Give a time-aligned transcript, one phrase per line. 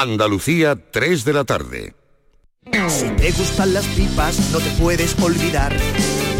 [0.00, 1.94] Andalucía, 3 de la tarde.
[2.88, 5.76] Si te gustan las pipas, no te puedes olvidar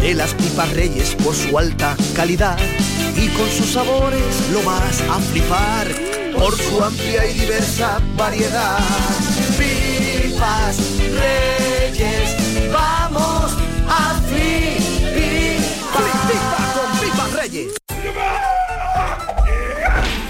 [0.01, 2.57] de las pipas reyes por su alta calidad.
[3.15, 5.87] Y con sus sabores lo vas a flipar
[6.35, 8.79] por su amplia y diversa variedad.
[9.59, 13.50] Pipas reyes, vamos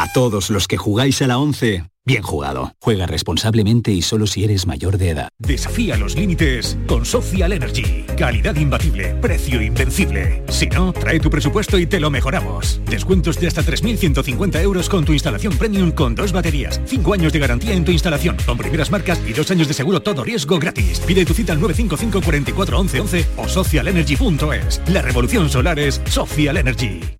[0.00, 2.72] A todos los que jugáis a la 11, bien jugado.
[2.80, 5.28] Juega responsablemente y solo si eres mayor de edad.
[5.38, 8.06] Desafía los límites con Social Energy.
[8.16, 10.42] Calidad imbatible, precio invencible.
[10.48, 12.80] Si no, trae tu presupuesto y te lo mejoramos.
[12.86, 17.38] Descuentos de hasta 3.150 euros con tu instalación premium con dos baterías, 5 años de
[17.38, 21.00] garantía en tu instalación, con primeras marcas y dos años de seguro todo riesgo gratis.
[21.00, 24.80] Pide tu cita al 955 44 11 11 o socialenergy.es.
[24.88, 27.19] La revolución solar es Social Energy.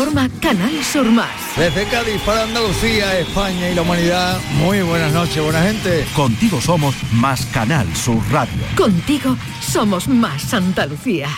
[0.41, 1.29] Canal Sur Más.
[1.55, 6.05] Desde Cádiz para Andalucía, España y la humanidad, muy buenas noches, buena gente.
[6.15, 8.63] Contigo somos más Canal Sur Radio.
[8.75, 11.29] Contigo somos más Andalucía.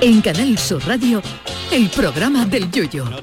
[0.00, 1.22] En Canal Sur Radio,
[1.70, 3.04] el programa del Yoyo.
[3.04, 3.22] No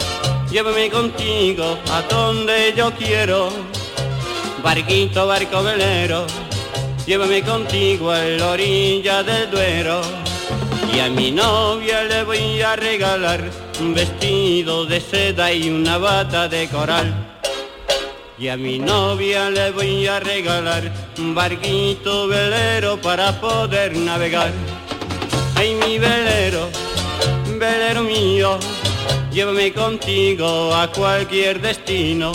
[0.51, 3.49] llévame contigo a donde yo quiero.
[4.61, 6.27] Barquito, barco velero,
[7.05, 10.01] llévame contigo a la orilla del Duero.
[10.93, 13.41] Y a mi novia le voy a regalar
[13.79, 17.37] un vestido de seda y una bata de coral.
[18.37, 24.51] Y a mi novia le voy a regalar un barquito velero para poder navegar.
[25.55, 26.67] Ay, mi velero,
[27.57, 28.57] velero mío,
[29.31, 32.31] llévame contigo a cualquier destino.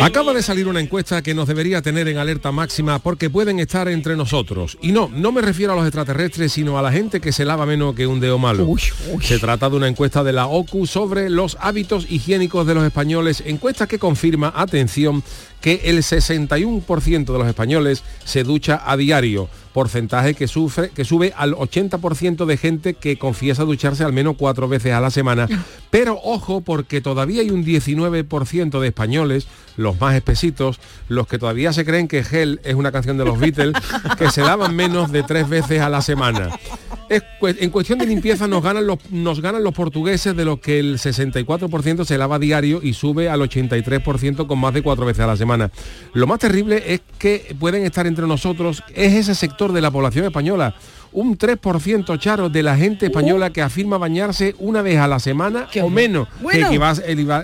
[0.00, 3.88] Acaba de salir una encuesta que nos debería tener en alerta máxima porque pueden estar
[3.88, 4.76] entre nosotros.
[4.82, 7.64] Y no, no me refiero a los extraterrestres, sino a la gente que se lava
[7.66, 8.68] menos que un dedo malo.
[9.22, 13.42] Se trata de una encuesta de la OCU sobre los hábitos higiénicos de los españoles,
[13.46, 15.22] encuesta que confirma, atención,
[15.60, 21.32] que el 61% de los españoles se ducha a diario, porcentaje que, sufre, que sube
[21.36, 25.48] al 80% de gente que confiesa ducharse al menos cuatro veces a la semana.
[25.90, 29.46] Pero ojo, porque todavía hay un 19% de españoles,
[29.76, 33.38] los más espesitos, los que todavía se creen que Gel es una canción de los
[33.38, 33.74] Beatles,
[34.18, 36.50] que se lavan menos de tres veces a la semana.
[37.08, 40.78] Es en cuestión de limpieza nos ganan, los, nos ganan los portugueses de los que
[40.78, 45.26] el 64% se lava diario y sube al 83% con más de cuatro veces a
[45.26, 45.70] la semana.
[46.12, 50.26] Lo más terrible es que pueden estar entre nosotros, es ese sector de la población
[50.26, 50.74] española,
[51.12, 55.68] un 3% charo de la gente española que afirma bañarse una vez a la semana
[55.82, 56.60] o menos, que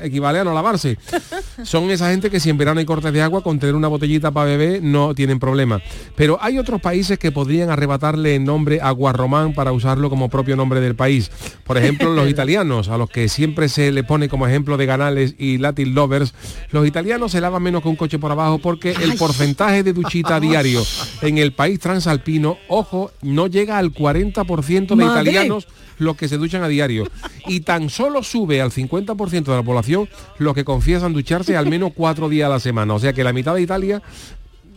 [0.02, 0.98] equivale a no lavarse.
[1.62, 4.30] Son esa gente que si en verano hay cortes de agua, con tener una botellita
[4.30, 5.80] para beber no tienen problema.
[6.16, 10.80] Pero hay otros países que podrían arrebatarle el nombre Aguarromán para usarlo como propio nombre
[10.80, 11.30] del país.
[11.64, 15.34] Por ejemplo, los italianos, a los que siempre se le pone como ejemplo de ganales
[15.38, 16.34] y Latin lovers,
[16.70, 20.40] los italianos se lavan menos que un coche por abajo porque el porcentaje de duchita
[20.44, 20.82] diario
[21.22, 25.66] en el país transalpino, ojo, no llega al 40% de italianos
[25.98, 27.06] los que se duchan a diario.
[27.46, 30.08] Y tan solo sube al 50% de la población
[30.38, 32.92] los que confiesan ducharse al menos cuatro días a la semana.
[32.92, 34.02] O sea que la mitad de Italia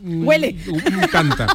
[0.04, 0.56] Huele.
[1.12, 1.48] Canta.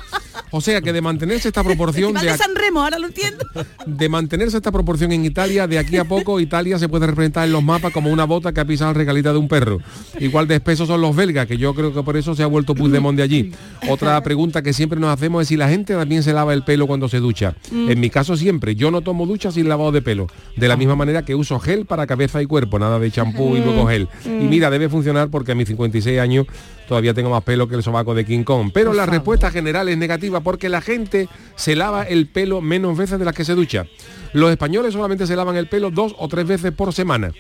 [0.55, 3.44] O sea que de mantenerse esta proporción de, San Remo, ahora lo entiendo.
[3.87, 7.53] De mantenerse esta proporción en Italia, de aquí a poco Italia se puede representar en
[7.53, 9.79] los mapas como una bota que ha pisado el regalita de un perro.
[10.21, 12.75] Igual de espesos son los belgas, que yo creo que por eso se ha vuelto
[12.75, 13.53] Puigdemont de allí.
[13.89, 16.87] Otra pregunta que siempre nos hacemos es si la gente también se lava el pelo
[16.87, 17.55] cuando se ducha.
[17.71, 17.91] Mm.
[17.91, 20.27] En mi caso siempre, yo no tomo ducha sin lavado de pelo.
[20.56, 23.61] De la misma manera que uso gel para cabeza y cuerpo, nada de champú y
[23.61, 24.09] luego gel.
[24.25, 24.49] Y mm.
[24.49, 26.47] mira, debe funcionar porque a mis 56 años
[26.88, 28.70] todavía tengo más pelo que el sobaco de King Kong.
[28.73, 33.19] Pero la respuesta general es negativa porque la gente se lava el pelo menos veces
[33.19, 33.87] de las que se ducha.
[34.32, 37.32] Los españoles solamente se lavan el pelo dos o tres veces por semana.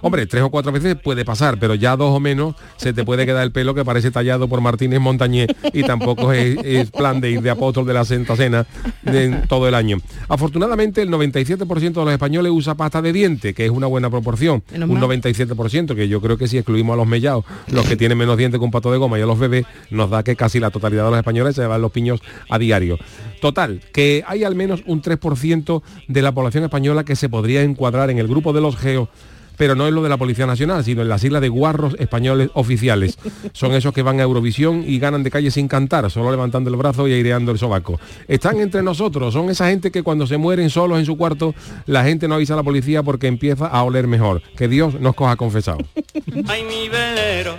[0.00, 3.26] Hombre, tres o cuatro veces puede pasar, pero ya dos o menos se te puede
[3.26, 7.42] quedar el pelo que parece tallado por Martínez Montañé y tampoco es, plan de ir
[7.42, 8.66] de apóstol de la Santa Cena
[9.02, 9.98] de, todo el año.
[10.28, 14.62] Afortunadamente, el 97% de los españoles usa pasta de diente, que es una buena proporción.
[14.74, 18.36] un 97%, que yo creo que si excluimos a los mellados, los que tienen menos
[18.36, 20.70] dientes que un pato de goma y a los bebés, nos da que casi la
[20.70, 22.98] totalidad de los españoles se llevan los piños a diario.
[23.40, 28.10] Total, que hay al menos un 3% de la población española que se podría encuadrar
[28.10, 29.08] en el grupo de los geos
[29.56, 32.50] pero no es lo de la Policía Nacional, sino en la sigla de guarros españoles
[32.54, 33.18] oficiales.
[33.52, 36.76] Son esos que van a Eurovisión y ganan de calle sin cantar, solo levantando el
[36.76, 37.98] brazo y aireando el sobaco.
[38.28, 41.54] Están entre nosotros, son esa gente que cuando se mueren solos en su cuarto,
[41.86, 44.42] la gente no avisa a la policía porque empieza a oler mejor.
[44.56, 45.78] Que Dios nos coja confesado.
[46.48, 47.56] Ay, mi velero,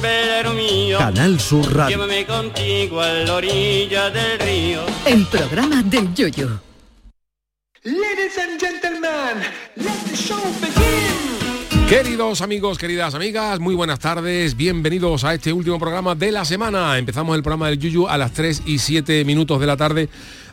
[0.00, 0.98] velero mío.
[0.98, 1.96] Canal Sur Radio.
[1.96, 4.80] Llévame contigo a la orilla del río.
[5.06, 6.69] El programa del yoyo.
[7.82, 9.42] Ladies and gentlemen,
[9.76, 11.88] let the show begin.
[11.88, 16.98] Queridos amigos, queridas amigas, muy buenas tardes, bienvenidos a este último programa de la semana.
[16.98, 20.10] Empezamos el programa del Yuyu a las 3 y 7 minutos de la tarde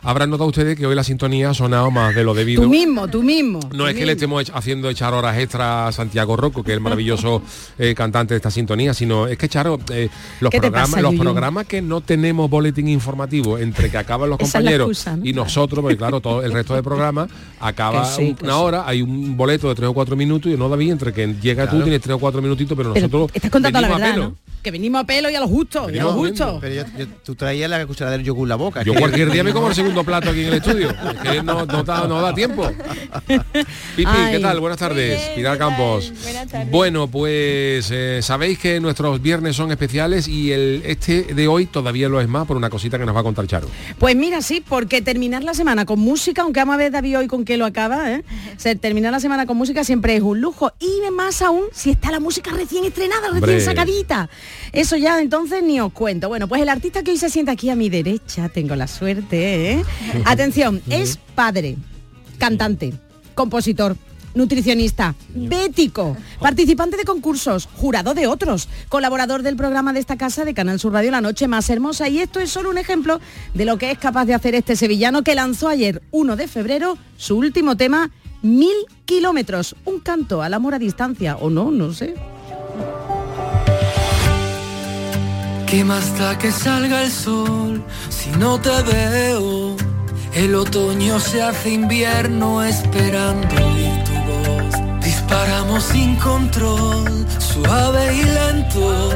[0.08, 2.62] habrán notado ustedes que hoy la sintonía ha sonado más de lo debido.
[2.62, 3.60] Tú mismo, tú mismo.
[3.74, 6.80] No es que le estemos haciendo echar horas extras a Santiago Rocco, que es el
[6.80, 7.42] maravilloso
[7.78, 10.08] eh, cantante de esta sintonía, sino es que Charo, eh,
[10.40, 15.34] los, programas, los programas que no tenemos boletín informativo entre que acaban los compañeros y
[15.34, 17.28] nosotros, porque claro, todo el resto del programa
[17.60, 18.08] acaba
[18.42, 21.34] una hora, hay un boleto de tres o cuatro minutos y no David, entre que
[21.34, 24.32] llega tú tienes tres o cuatro minutitos, pero nosotros estás contando la verdad,
[24.68, 26.58] Que venimos a pelo y a lo justo, y a lo justo.
[26.60, 26.84] Pero
[27.24, 28.82] tú traías la cuchara del yogur la boca.
[28.82, 30.94] Yo cualquier día me como el segundo plato aquí en el estudio.
[31.22, 32.68] que no, da, tiempo.
[33.96, 34.60] Pipi, ¿qué tal?
[34.60, 35.22] Buenas tardes.
[35.34, 36.12] Pilar Campos.
[36.70, 42.10] Bueno, pues eh, sabéis que nuestros viernes son especiales y el este de hoy todavía
[42.10, 43.68] lo es más por una cosita que nos va a contar Charo.
[43.98, 47.26] Pues mira, sí, porque terminar la semana con música, aunque vamos a ver David hoy
[47.26, 48.22] con qué lo acaba, ¿eh?
[48.82, 50.74] terminar la semana con música siempre es un lujo.
[50.78, 54.28] Y más aún si está la música recién estrenada, recién sacadita.
[54.72, 56.28] Eso ya entonces ni os cuento.
[56.28, 59.72] Bueno, pues el artista que hoy se sienta aquí a mi derecha, tengo la suerte,
[59.72, 59.84] ¿eh?
[60.24, 61.76] Atención, es padre,
[62.38, 62.94] cantante,
[63.34, 63.96] compositor,
[64.34, 70.54] nutricionista, bético, participante de concursos, jurado de otros, colaborador del programa de esta casa de
[70.54, 72.08] Canal Sur Radio La Noche Más Hermosa.
[72.08, 73.20] Y esto es solo un ejemplo
[73.54, 76.98] de lo que es capaz de hacer este sevillano que lanzó ayer, 1 de febrero,
[77.16, 78.10] su último tema,
[78.42, 82.14] Mil Kilómetros, un canto al amor a distancia, o no, no sé.
[85.70, 89.76] ¿Qué más da que salga el sol si no te veo?
[90.32, 95.04] El otoño se hace invierno esperando oír tu voz.
[95.04, 99.10] Disparamos sin control, suave y lento.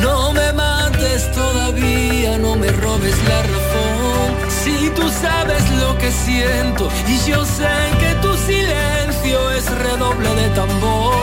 [0.00, 4.28] No me mates todavía, no me robes la razón.
[4.62, 10.48] Si tú sabes lo que siento y yo sé que tu silencio es redoble de
[10.50, 11.15] tambor.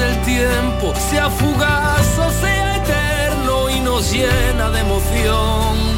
[0.00, 3.68] El tiempo, sea fugaz o sea eterno?
[3.82, 5.89] nos llena de emoción.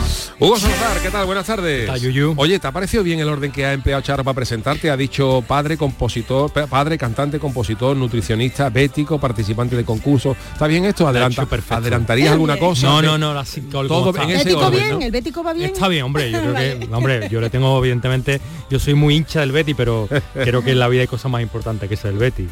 [0.44, 1.24] Hugo Salazar, ¿qué tal?
[1.24, 1.88] Buenas tardes.
[2.36, 4.90] Oye, ¿te ha parecido bien el orden que ha empleado Charo para presentarte?
[4.90, 10.34] Ha dicho padre, compositor, pa- padre, cantante, compositor, nutricionista, bético, participante de concurso.
[10.52, 11.06] ¿Está bien esto?
[11.06, 12.88] Adelanta, ¿Adelantarías alguna cosa?
[12.88, 14.90] No, no, no, así, todo, en ese ¿Bético orden, bien?
[14.98, 15.00] ¿no?
[15.06, 15.70] ¿El bético va bien?
[15.70, 19.40] Está bien, hombre, yo creo que, hombre, yo le tengo evidentemente, yo soy muy hincha
[19.40, 22.18] del Betty, pero creo que en la vida hay cosas más importantes que ser el
[22.18, 22.48] Betty.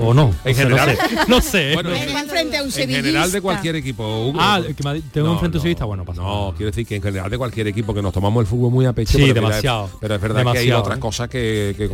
[0.00, 0.96] O no, En o sea, no general.
[0.96, 1.74] sé, no sé.
[1.74, 1.90] Bueno,
[2.28, 4.38] frente a un En general de cualquier equipo, Hugo.
[4.42, 7.02] Ah, que me ha- tengo un frente sevillista, bueno, pasa No, quiero decir que en
[7.02, 9.12] general de cualquier equipo que nos tomamos el fútbol muy a pecho.
[9.12, 9.90] Sí, pero mira, demasiado.
[10.00, 11.00] pero es verdad que hay Demasiado, otras ¿eh?
[11.00, 11.88] cosas que,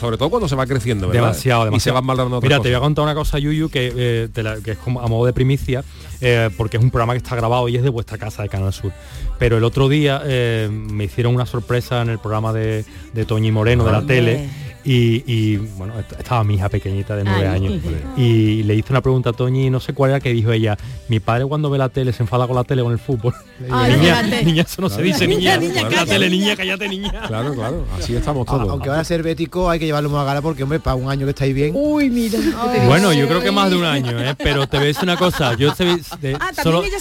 [0.00, 1.22] sobre todo cuando se va creciendo, ¿verdad?
[1.22, 1.76] Demasiado, demasiado.
[1.76, 4.28] Y se van valorando otras Mira, te voy a contar una cosa, Yuyu, que, eh,
[4.32, 5.84] te la- que es como a modo de primicia,
[6.20, 8.72] eh, porque es un programa que está grabado y es de vuestra casa de Canal
[8.72, 8.92] Sur.
[9.38, 13.50] Pero el otro día eh, me hicieron una sorpresa en el programa de, de Toñi
[13.52, 14.16] Moreno de la Hombre.
[14.16, 14.48] tele.
[14.88, 17.56] Y, y, bueno, est- estaba mi hija pequeñita de nueve Ay.
[17.56, 17.82] años
[18.16, 20.78] y le hice una pregunta a Toñi y no sé cuál era que dijo ella
[21.08, 23.34] mi padre cuando ve la tele se enfada con la tele con el fútbol
[23.68, 26.10] Ay, niña, niña, eso no se dice niña, Niña, niña, la cállate.
[26.12, 28.68] tele niña cállate niña Claro, claro, así estamos todos.
[28.68, 31.10] Aunque vaya a ser bético, hay que llevarlo más a gala porque, hombre, para un
[31.10, 31.72] año que estáis bien.
[31.74, 32.38] Uy, mira.
[32.86, 34.34] Bueno, yo creo que más de un año, ¿eh?
[34.38, 35.56] pero te voy a decir una cosa.
[35.56, 36.96] Yo de- Ah, también solo, ella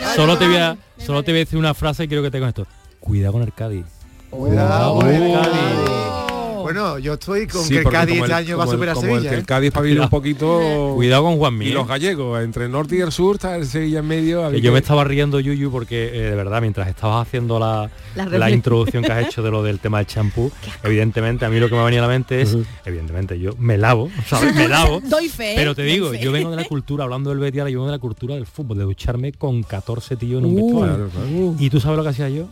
[0.00, 2.30] no, solo te voy a, solo te voy a decir una frase y quiero que
[2.30, 2.66] te con esto.
[3.00, 3.84] Cuidado con el Cádiz.
[4.30, 5.34] Cuidado con el Oh.
[5.42, 6.21] Cádiz.
[6.62, 8.96] Bueno, yo estoy con Sí, que el Cádiz este el- año va a el- superar
[8.96, 9.30] a el Sevilla.
[9.30, 9.38] que ¿eh?
[9.38, 11.74] el Cádiz para vivir un poquito Cuidado con Juanmi, y ¿eh?
[11.74, 14.72] los gallegos entre el norte y el sur está el Sevilla en medio Que yo
[14.72, 19.12] me estaba riendo, Yuyu, porque eh, de verdad, mientras estabas haciendo la, La introducción que
[19.12, 20.50] has hecho de lo del tema del champú,
[20.82, 24.10] evidentemente, a mí lo que me venía a la mente es, evidentemente, yo me lavo,
[24.28, 24.54] ¿sabes?
[24.54, 25.00] Me lavo.
[25.04, 25.52] Doy fe.
[25.56, 26.18] Pero te digo, fe.
[26.20, 28.78] yo vengo de la cultura, hablando del Betis, yo vengo de la cultura del fútbol,
[28.78, 30.94] de ducharme con 14 tíos en un Uh, vestuario.
[30.96, 31.54] claro, claro.
[31.58, 32.46] Y tú sabes lo que hacía yo.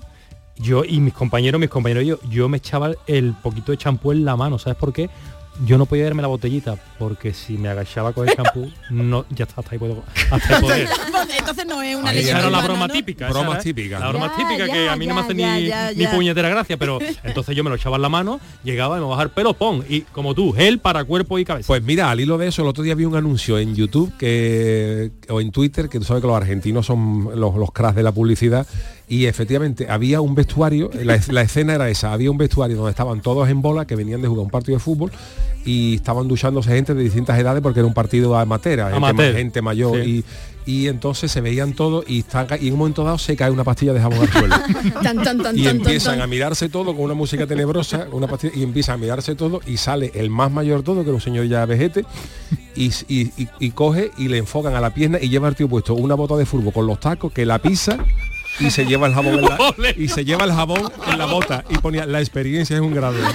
[0.60, 4.12] Yo y mis compañeros, mis compañeros y yo, yo me echaba el poquito de champú
[4.12, 5.08] en la mano, ¿sabes por qué?
[5.66, 9.44] Yo no podía darme la botellita, porque si me agachaba con el champú, no, ya
[9.44, 10.02] está, hasta ahí puedo.
[10.30, 10.88] Hasta ahí poder.
[11.38, 12.94] Entonces no es una Esa era la broma ¿no?
[12.94, 13.28] típica.
[13.28, 14.12] Broma típica, La ¿no?
[14.12, 16.10] broma Ya, típica que a mí no ya, me hace ya, ni, ya, ni ya.
[16.12, 19.24] puñetera gracia, pero entonces yo me lo echaba en la mano, llegaba y me bajaba
[19.24, 19.84] el pelo, pon.
[19.86, 21.66] Y como tú, gel para cuerpo y cabeza.
[21.66, 25.10] Pues mira, al hilo de eso, el otro día vi un anuncio en YouTube que
[25.28, 28.12] o en Twitter, que tú sabes que los argentinos son los, los cracks de la
[28.12, 28.66] publicidad,
[29.10, 33.20] y efectivamente había un vestuario, la, la escena era esa, había un vestuario donde estaban
[33.20, 35.10] todos en bola, que venían de jugar un partido de fútbol,
[35.66, 39.34] y estaban duchándose gente de distintas edades porque era un partido amateur, gente, Amateur.
[39.34, 40.24] gente mayor, Sí.
[40.66, 43.34] y, y entonces se veían todos y, están ca- y en un momento dado se
[43.34, 44.54] cae una pastilla de jabón al suelo.
[45.02, 48.62] Tan, tan, tan, y empiezan a mirarse todo con una música tenebrosa, una pastilla, y
[48.62, 51.64] empiezan a mirarse todo y sale el más mayor todo, que era un señor ya
[51.66, 52.04] vejete,
[52.76, 55.94] y, y- y- coge y le enfocan a la pierna y lleva el tío puesto
[55.94, 57.98] una bota de furbo con los tacos que la pisa
[58.60, 59.58] y se lleva el jabón en la,
[59.96, 63.16] y se lleva el jabón en la bota y ponía la experiencia es un grado.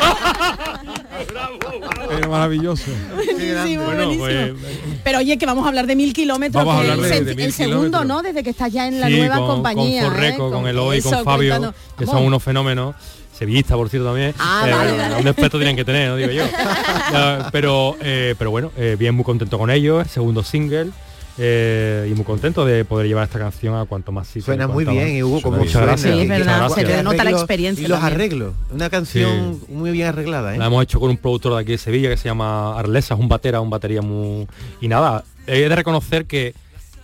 [2.17, 2.83] Era maravilloso.
[3.15, 4.57] Buenísimo, Bueno, buenísimo.
[4.59, 7.17] pues, Pero oye, que vamos a hablar de mil kilómetros, Vamos a que hablar de-
[7.17, 8.05] el, de el mil segundo, kilómetros.
[8.07, 8.21] ¿no?
[8.21, 10.03] Desde que estás ya en la Sí, nueva con, compañía.
[10.03, 10.51] con Forreco, ¿eh?
[10.51, 11.75] con Eloy, con eso, Fabio, cuéntanos.
[11.97, 12.95] que son unos fenómenos.
[13.37, 14.33] Sevillista, por cierto, también.
[14.39, 15.15] Ah, Eh, vale, vale.
[15.17, 16.43] Un respeto tienen que tener, no digo yo.
[17.11, 20.91] Ya, pero, eh, pero bueno, eh, bien muy contento con ellos, segundo single.
[21.37, 24.43] Eh, y muy contento de poder llevar esta canción a cuanto más sitio.
[24.45, 25.87] Suena muy bien, y Hugo, como Muchas suena.
[25.87, 26.13] gracias.
[26.13, 28.15] Sí, es Y- verdad, y- se te nota la arreglos- experiencia Y los también.
[28.21, 28.53] arreglos.
[28.71, 30.57] Una canción muy bien arreglada, ¿eh?
[30.57, 33.19] La hemos hecho con un productor de aquí de Sevilla que se llama Arlesa, es
[33.19, 34.47] un batera, un batería muy...
[34.79, 36.53] Y nada, he de reconocer que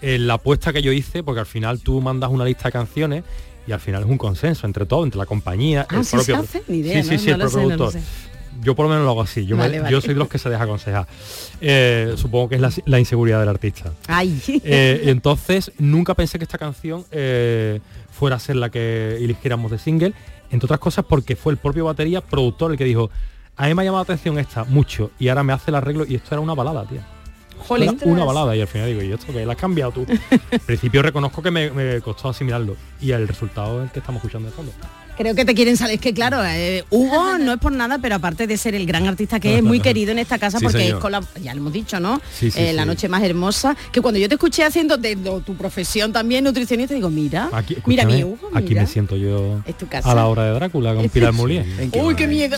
[0.02, 3.24] eh, la apuesta que yo hice, porque al final tú mandas una lista de canciones
[3.68, 6.36] y al final es un consenso entre todos, entre la compañía, Ah, el ¿sí propio...
[6.38, 6.64] se hace?
[6.68, 7.20] Ni idea, sí, sí, ¿no?
[7.20, 8.02] sí, No el sé, no productor.
[8.62, 9.92] Yo por lo menos lo hago así, yo, me- Vale, vale.
[9.92, 11.08] yo soy de los que se deja aconsejar.
[11.60, 13.92] Eh, supongo que es la, la inseguridad del artista.
[14.08, 14.40] Ay.
[14.64, 17.80] Eh, entonces, nunca pensé que esta canción eh,
[18.12, 20.14] fuera a ser la que eligiéramos de single,
[20.52, 23.10] entre otras cosas porque fue el propio batería productor el que dijo,
[23.58, 26.06] a mí me ha llamado la atención esta mucho y ahora me hace el arreglo
[26.08, 27.06] y esto era una balada, tía.
[27.62, 27.98] Jolín.
[28.04, 30.06] Una balada y al final digo, ¿y esto que ¿La has cambiado tú?
[30.52, 34.20] Al principio reconozco que me, me costó asimilarlo y el resultado es el que estamos
[34.20, 34.72] escuchando de fondo.
[35.18, 35.96] Creo que te quieren salir.
[35.96, 39.06] Es que claro, eh, Hugo no es por nada, pero aparte de ser el gran
[39.08, 40.96] artista que es, muy querido en esta casa Sí, porque señor.
[40.96, 42.20] es con la, ya lo hemos dicho, ¿no?
[42.34, 43.76] Sí, sí, Eh, La noche más hermosa.
[43.92, 47.76] Que cuando yo te escuché haciendo de, de tu profesión también nutricionista, digo, mira, Aquí,
[47.86, 50.10] mira mi Hugo, aquí me siento yo Es tu casa.
[50.12, 51.66] a la hora de Drácula con Pilar Molière.
[52.02, 52.58] Uy, qué miedo.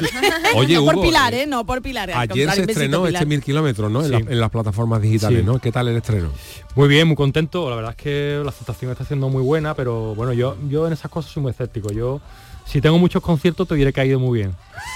[0.55, 1.47] Oye, no por Hugo, Pilar, eh, ¿eh?
[1.47, 2.11] No por Pilar.
[2.15, 3.13] Ayer se estrenó Pilar.
[3.23, 4.05] este mil kilómetros, ¿no?
[4.05, 4.25] En, la- Sí.
[4.29, 5.45] en las plataformas digitales, Sí.
[5.45, 5.59] ¿no?
[5.59, 6.29] ¿Qué tal el estreno?
[6.75, 7.69] Muy bien, muy contento.
[7.69, 10.93] La verdad es que la aceptación está siendo muy buena, pero bueno, yo, yo en
[10.93, 11.91] esas cosas soy muy escéptico.
[11.91, 12.21] Yo,
[12.65, 14.53] si tengo muchos conciertos, te diré que ha ido muy bien.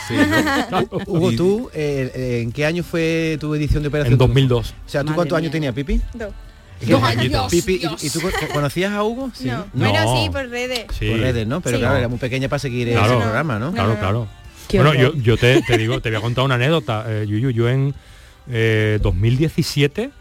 [1.07, 4.13] Hugo, tú, eh, eh, ¿en qué año fue tu edición de Operación?
[4.13, 4.69] En 2002.
[4.85, 5.39] O sea, ¿tú Madre cuántos mía.
[5.39, 6.01] años tenías, Pipi?
[6.13, 6.29] Dos.
[6.79, 7.51] ¿Qué Dos años?
[7.51, 8.03] Pipi, ¿y- Dios.
[8.03, 9.31] ¿y, tú co- conocías a Hugo?
[9.33, 9.47] Sí.
[9.47, 9.65] No.
[9.73, 9.89] No.
[9.91, 10.85] Bueno, sí, por redes.
[10.97, 11.09] Sí.
[11.09, 11.59] Por redes, ¿no?
[11.61, 11.81] Pero Sí.
[11.81, 13.13] claro, era muy pequeña para seguir Claro.
[13.13, 13.71] ese programa, ¿no?
[13.73, 14.27] Claro, claro.
[14.67, 17.05] Qué bueno, yo, yo te, te digo, te voy a contar una anécdota.
[17.07, 17.95] Eh, Yuyu, yo en
[18.51, 20.11] eh, 2017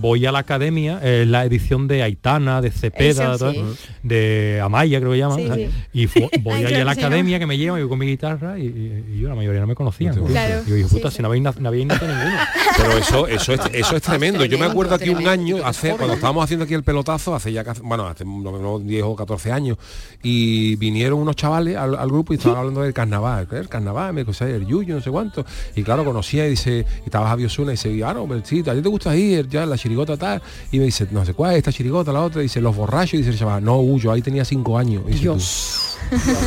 [0.00, 3.62] voy a la academia, es la edición de Aitana, de Cepeda, sí.
[4.02, 5.70] de Amaya creo que llaman, Sí, ¿sabes?
[5.92, 6.00] sí.
[6.00, 6.06] y
[6.40, 9.20] voy creo a la academia que me llevan, yo con mi guitarra y, y- y
[9.20, 10.14] yo la mayoría no me conocían.
[10.26, 10.62] Claro.
[10.66, 12.36] Y yo, hijo puta, si no habéis, no habéis nacido ninguno.
[12.76, 14.44] Pero eso, eso es, eso es tremendo.
[14.44, 17.64] Yo me acuerdo aquí un año, hace, cuando estábamos haciendo aquí el pelotazo, hace ya
[17.64, 19.78] casi- bueno, hace unos 10 o 14 años,
[20.22, 23.68] y vinieron unos chavales al, al grupo y estaban hablando del carnaval, ¿qué es el
[23.68, 25.44] carnaval, me dijo, el yuyo, no sé cuánto.
[25.74, 28.60] Y claro, conocía y dice, y estaba Javi Osuna y dice, ah, no, pero sí,
[28.66, 30.42] a ti te gusta ir, ya, la chirigota tal.
[30.72, 33.30] Y me dice, no sé cuál, esta chirigota, la otra, dice, los borrachos, y dice
[33.30, 35.02] el chaval, no, Huyo, ahí tenía 5 años.
[35.08, 35.38] Y, tú,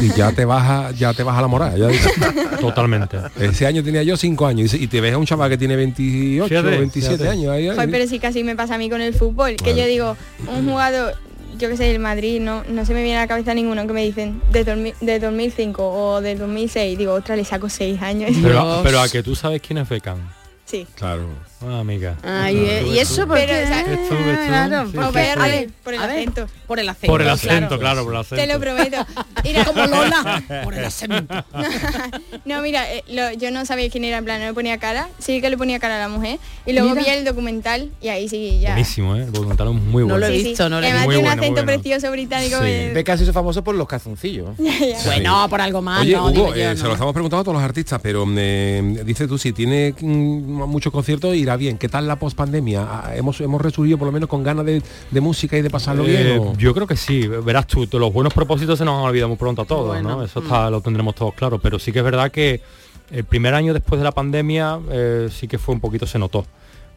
[0.02, 1.78] y ya te baja, ya te baja la moral.
[1.78, 2.10] Ya dice.
[2.60, 3.18] Totalmente.
[3.40, 5.58] Ese año tenía yo 5 años y, dice, y te ves a un chaval que
[5.58, 7.30] tiene 28 Fíjate, 27 fíjate.
[7.30, 7.52] años.
[7.52, 7.76] Ahí, ahí.
[7.76, 10.18] Joder, pero sí casi me pasa a mí con el fútbol, que yo digo,
[10.48, 11.16] un jugador,
[11.58, 13.94] yo que sé, el Madrid, no, no se me viene a la cabeza ninguno que
[13.94, 18.32] me dicen de, 2000 de 2005 o de 2006, digo, ostras, le saco 6 años.
[18.42, 20.20] Pero, pero a que tú sabes quién es Beckham.
[20.70, 20.86] Sí.
[20.96, 21.26] Claro.
[21.66, 22.16] Ah, amiga.
[22.24, 23.64] Ay, eh, ¿y eso por Pero, qué?
[23.64, 24.46] o sea, Ves tú, ves tú.
[24.48, 25.20] Claro, Sí, por sí, sí.
[25.20, 26.48] el acento.
[26.68, 27.08] Por el acento.
[27.12, 27.34] Por el claro.
[27.34, 28.36] acento, claro, por el acento.
[28.46, 28.98] Te lo prometo.
[29.44, 31.36] Mira, Como Lola, por el acento.
[32.46, 35.10] no, mira, eh, lo- yo no sabía quién era, en plan, no le ponía cara,
[35.18, 37.02] sí que le ponía cara a la mujer, y luego Mira.
[37.04, 38.70] vi el documental y ahí sí ya.
[38.70, 39.24] Buenísimo, ¿eh?
[39.24, 40.08] El documental es muy bueno.
[40.14, 40.50] No lo he Sí, sí.
[40.50, 41.82] visto, no lo he Además Muy tiene un bueno, acento bueno.
[41.82, 42.60] precioso británico.
[42.62, 44.52] que- Beca se hizo famoso por los calzoncillos.
[45.06, 46.78] Bueno, por algo más, Oye, no, Hugo, eh, no.
[46.78, 50.59] se lo estamos preguntando a todos los artistas, pero eh, dice tú, si tiene mm,
[50.68, 51.78] muchos conciertos, irá bien.
[51.78, 52.88] ¿Qué tal la pospandemia?
[52.90, 56.06] Ah, ¿Hemos, ¿Hemos resurgido por lo menos con ganas de, de música y de pasarlo
[56.06, 56.40] Eh, bien?
[56.40, 56.54] o?
[56.58, 59.62] yo creo que sí, verás tú, los buenos propósitos se nos han olvidado muy pronto
[59.62, 60.24] a todos, ¿no?
[60.24, 62.62] Eso está, lo tendremos todos claro, pero sí que es verdad que
[63.12, 66.46] el primer año después de la pandemia eh, sí que fue un poquito, se notó.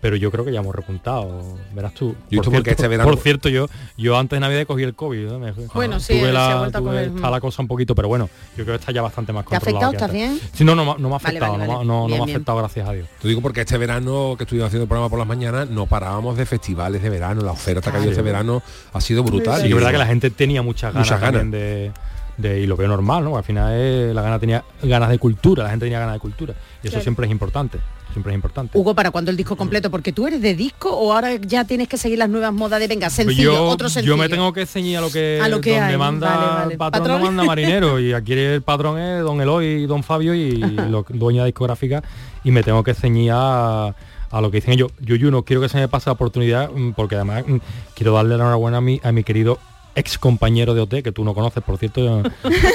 [0.03, 2.15] Pero yo creo que ya hemos repuntado, verás tú.
[2.29, 5.27] Yo por, cierto, este verano- por cierto, yo yo antes de Navidad cogí el COVID.
[5.29, 5.39] ¿no?
[5.39, 7.31] Me- Bueno, sí, tuve se la, ha vuelto a tuve- coger, está mm.
[7.31, 9.61] la cosa un poquito, pero bueno, yo creo que está ya bastante más ¿Te ha
[9.61, 9.87] controlado.
[9.91, 10.11] afectado?
[10.11, 10.41] ¿Estás bien?
[10.53, 11.87] Sí, no, no, me- no me ha Vale, afectado, vale, no, ha- vale.
[11.89, 13.09] no, no Bien, me ha afectado, gracias a Dios.
[13.23, 16.37] Te digo porque este verano que estuvimos haciendo el programa por las mañanas, no parábamos
[16.37, 17.43] de festivales de verano.
[17.43, 18.19] La oferta que ha habido Sí.
[18.19, 18.61] este verano
[18.93, 19.61] ha sido brutal.
[19.61, 21.41] Sí, Y es verdad que la gente tenía muchas ganas, Muchas ganas.
[21.43, 21.93] también de,
[22.37, 23.37] de- y lo veo normal, ¿no?
[23.37, 26.55] Al final eh, la gana tenía ganas de cultura, la gente tenía ganas de cultura.
[26.83, 27.03] Y eso Claro.
[27.03, 27.79] siempre es importante,
[28.13, 28.77] siempre es importante.
[28.79, 29.91] Hugo, ¿para cuándo el disco completo?
[29.91, 32.89] Porque tú eres de disco o ahora ya tienes que seguir las nuevas modas de
[32.89, 34.15] venga, sencillo, yo, otro sencillo.
[34.15, 36.47] yo me tengo que ceñir a lo que, A lo que donde hay, manda vale,
[36.47, 36.77] vale.
[36.79, 37.21] patrón, ¿Patrón?
[37.21, 41.05] no manda marinero y aquí el patrón es don Eloy y don Fabio y lo,
[41.09, 42.03] dueña discográfica
[42.45, 43.95] y me tengo que ceñir a,
[44.31, 44.91] a lo que dicen ellos.
[45.01, 47.57] Yo, yo no quiero que se me pase la oportunidad mm, porque además mm,
[47.95, 49.59] quiero darle la enhorabuena a mi, a mi querido
[49.95, 52.23] ex compañero de OT, que tú no conoces, por cierto,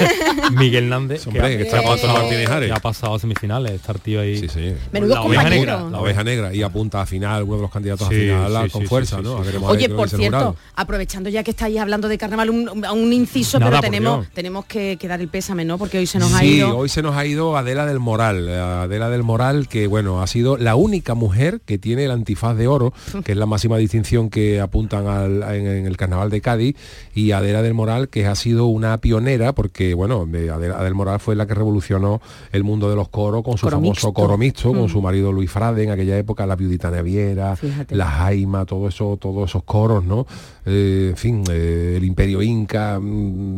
[0.56, 4.38] Miguel Hernández, Hombre, que está Antonio pasado- que ha pasado a semifinales, estar tío ahí.
[4.38, 4.74] Sí, sí.
[4.92, 5.84] La oveja negra.
[5.90, 8.70] La oveja negra y apunta a final, uno de los candidatos Sí, a final sí,
[8.70, 9.34] con sí, fuerza, sí, ¿no?
[9.36, 9.58] sí, A sí.
[9.58, 13.80] ver Oye, por cierto, aprovechando ya que estáis hablando de carnaval, un, un inciso, Nada,
[13.80, 15.78] pero tenemos, tenemos que, que dar el pésame, ¿no?
[15.78, 16.76] Porque hoy se nos ha Sí, ido.
[16.76, 18.48] hoy se nos ha ido Adela del Moral.
[18.48, 22.66] Adela del Moral, que bueno, ha sido la única mujer que tiene el antifaz de
[22.68, 22.92] oro,
[23.24, 26.76] que es la máxima distinción que apuntan al- en, en el carnaval de Cádiz,
[27.14, 31.20] y Adela del Moral, que ha sido una pionera, porque bueno, de- Adela del Moral
[31.20, 32.20] fue la que revolucionó
[32.52, 34.12] el mundo de los coros con su Coro famoso mixto.
[34.12, 34.88] coro mixto, con Mm.
[34.88, 37.94] su marido Luis Frade, en aquella época, la viudita Naviera, Fíjate.
[37.94, 40.26] la Jaima, todo eso, todos esos coros, ¿no?
[40.66, 43.04] Eh, en fin, eh, el Imperio Inca, mm,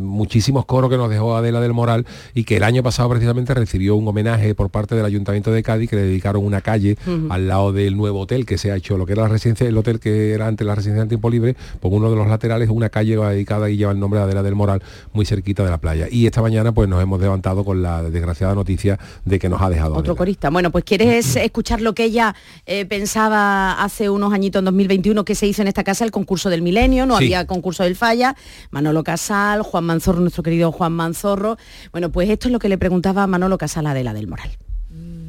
[0.05, 3.95] muchísimos coros que nos dejó Adela del Moral y que el año pasado precisamente recibió
[3.95, 6.97] un homenaje por parte del Ayuntamiento de Cádiz que le dedicaron una calle
[7.29, 9.77] al lado del nuevo hotel que se ha hecho, lo que era la residencia, el
[9.77, 12.89] hotel que era antes la residencia en tiempo libre, por uno de los laterales una
[12.89, 14.81] calle dedicada y lleva el nombre de Adela del Moral,
[15.13, 16.07] muy cerquita de la playa.
[16.09, 19.69] Y esta mañana pues nos hemos levantado con la desgraciada noticia de que nos ha
[19.69, 20.15] dejado Otro Adela.
[20.17, 20.49] corista.
[20.49, 25.35] Bueno, pues quieres escuchar lo que ella eh, pensaba hace unos añitos en 2021 que
[25.35, 27.25] se hizo en esta casa, el concurso del milenio, no Sí.
[27.25, 28.35] había concurso del falla,
[28.69, 31.57] Manolo Casal, Juan Manzorro, nuestro querido Juan Manzorro.
[31.91, 34.49] Bueno, pues esto es lo que le preguntaba a Manolo Casal a Adela del Moral.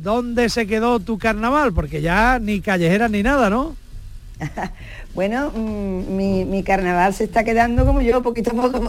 [0.02, 1.72] ¿Dónde se quedó tu carnaval?
[1.72, 3.76] Porque ya ni callejera ni nada, ¿no?
[5.14, 8.88] Bueno, mm, mi, mi carnaval se está quedando como yo, poquito a poco.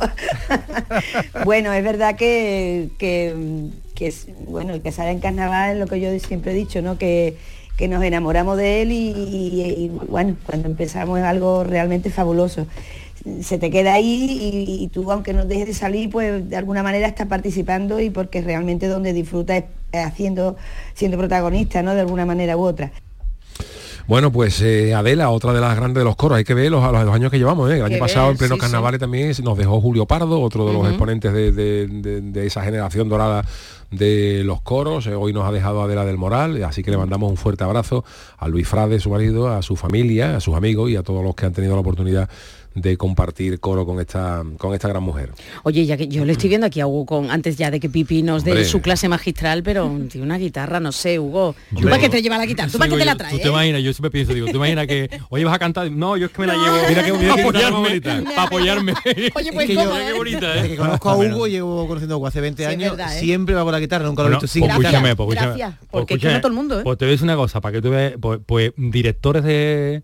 [1.45, 5.99] bueno, es verdad que, que, es- bueno, el que sale en carnaval es lo que
[5.99, 6.97] yo siempre he dicho, ¿no?
[6.97, 7.37] Que,
[7.77, 12.67] que nos enamoramos de él y, bueno, cuando empezamos es algo realmente fabuloso.
[13.41, 14.27] Se te queda ahí
[14.79, 18.09] y, y tú, aunque no dejes de salir, pues de alguna manera estás participando y
[18.09, 20.57] porque realmente donde disfrutas es haciendo,
[20.93, 21.93] siendo protagonista, ¿no?
[21.95, 22.91] De alguna manera u otra.
[24.05, 26.83] Bueno, pues eh, Adela, otra de las grandes de los coros, hay que ver los,
[26.91, 27.71] los, los años que llevamos.
[27.71, 27.77] ¿eh?
[27.77, 30.73] El año pasado, ver, en pleno sí, carnaval, también nos dejó Julio Pardo, otro de
[30.73, 33.45] los exponentes de, de- de- de esa generación dorada
[33.91, 35.07] de los coros.
[35.07, 38.03] Eh, Hoy nos ha dejado Adela del Moral, así que le mandamos un fuerte abrazo
[38.37, 41.33] a Luis Frade, su marido, a su familia, a sus amigos y a todos los
[41.35, 42.29] que han tenido la oportunidad
[42.75, 45.31] de compartir coro con esta, con esta gran mujer.
[45.63, 47.89] Oye, ya que yo le estoy viendo aquí a Hugo con antes ya de que
[47.89, 51.55] Pipi nos dé su clase magistral, pero tiene una guitarra, no sé, Hugo.
[51.75, 52.71] ¿Tú para qué te lleva la guitarra?
[52.71, 53.41] ¿Tú para qué te la Tú traes?
[53.41, 56.25] te imaginas, yo siempre pienso, digo, tú imaginas que, oye, vas a cantar, no, yo
[56.27, 58.23] es que me la llevo, Mira qué- mira guitarra más apoyarme, bonita.
[58.35, 58.93] para apoyarme.
[59.35, 60.05] Oye, Es pues que ¿cómo, yo- eh?
[60.07, 60.69] Qué bonita, Desde ¿eh?
[60.69, 61.17] que conozco a.
[61.17, 63.19] Hugo, llevo conociendo a Hugo hace 20 Sí, es años, verdad, ¿eh?
[63.19, 64.89] siempre va con la guitarra, nunca lo he visto sin pues guitarra.
[64.97, 65.57] escúchame, pues escúchame.
[65.57, 66.83] Gracias, Pues porque es que escúchame, no todo el mundo, ¿eh?
[66.83, 70.01] Pues te voy a decir una cosa, para que tú veas, pues, pues, directores de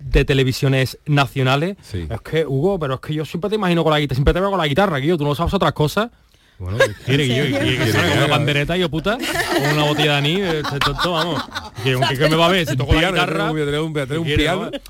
[0.00, 4.00] de televisiones nacionales, es que, Hugo, pero es que yo siempre te imagino con la
[4.00, 6.10] guitarra, siempre te veo con la guitarra, Guillo, tú no sabes otras cosas.
[6.58, 10.12] Bueno, ¿qué quiere que yo, que ¿Quiere salga una pandereta, yo puta, con una botella
[10.12, 11.42] de anís, este tonto, vamos.
[11.84, 13.52] Que, que, que me va a ver si toco la guitarra.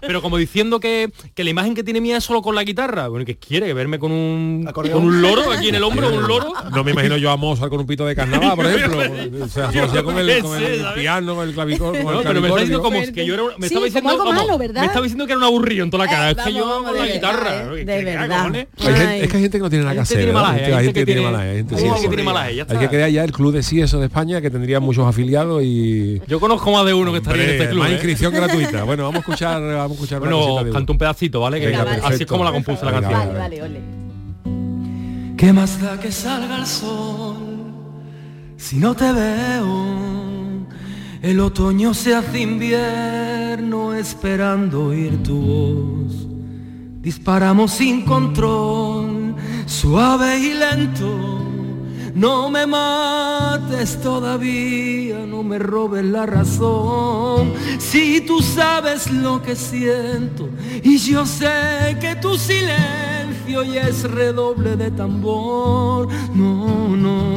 [0.01, 3.09] Pero como diciendo que, que la imagen que tiene mía es solo con la guitarra.
[3.09, 6.53] Bueno, que quiere verme con un con un loro aquí en el hombro, un loro.
[6.73, 9.01] No me imagino yo a Mozart con un pito de carnaval, por ejemplo.
[9.47, 12.41] O sea, asocia con el, con el piano, con el clavicor, con No, el pero
[12.41, 14.59] me está diciendo como que yo era, me Sí, estaba como diciendo algo como- malo,
[14.59, 14.81] ¿verdad?
[14.81, 16.31] Me estaba diciendo que era un aburrido en toda la cara.
[16.31, 17.57] Eh, es que yo con la guitarra.
[17.57, 18.55] eh, ¿Qué- de verdad.
[18.57, 20.19] es que hay gente que no tiene nada que hacer.
[20.37, 21.75] Hay gente, que tiene mala gente.
[21.75, 22.03] hay sí, sí.
[22.03, 22.81] que tiene mala gente, ya Hay está.
[22.81, 26.39] que crear ya el club de CIESO de España que tendría muchos afiliados y Yo
[26.41, 27.81] conozco más de uno que estaría en este club.
[27.81, 27.95] más ¿eh?
[27.95, 28.85] inscripción gratuita.
[28.85, 31.61] Bueno, vamos a escuchar, vamos a escuchar una Bueno, de canto un pedacito, ¿vale?
[31.61, 33.21] Que así es como la compuse la canción.
[33.21, 33.81] venga, Vale, ole.
[35.37, 37.37] ¿Qué más da que salga el sol
[38.57, 40.07] si no te veo?
[41.23, 46.27] El otoño se hace invierno esperando oír tu voz.
[47.01, 49.35] Disparamos sin control,
[49.67, 51.46] suave y lento.
[52.17, 57.53] No me mates todavía, no me robes la razón.
[57.79, 60.49] Si tú sabes lo que siento
[60.83, 66.09] y yo sé que tu silencio ya es redoble de tambor.
[66.35, 67.35] No, no.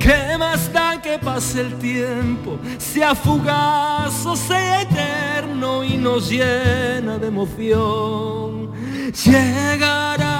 [0.00, 7.16] ¿Qué más da que pase el tiempo, sea fugaz o sea eterno y nos llena
[7.16, 8.72] de emoción?
[9.24, 10.39] Llegarán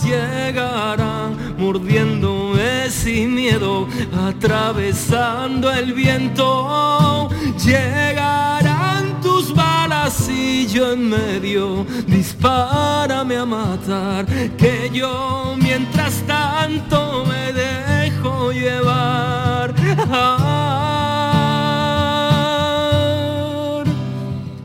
[0.00, 3.86] llegarán mordiéndome sin miedo,
[4.26, 7.28] atravesando el viento.
[7.64, 14.26] Llegarán tus balas y yo en medio, dispárame a matar,
[14.56, 19.74] que yo mientras tanto me dejo llevar.
[20.10, 20.62] Ah,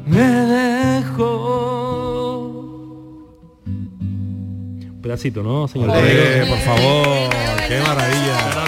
[0.05, 0.66] me.
[5.17, 5.89] Pedacito, ¿no, señor?
[5.89, 7.29] Hombre, por favor,
[7.67, 8.66] qué maravilla.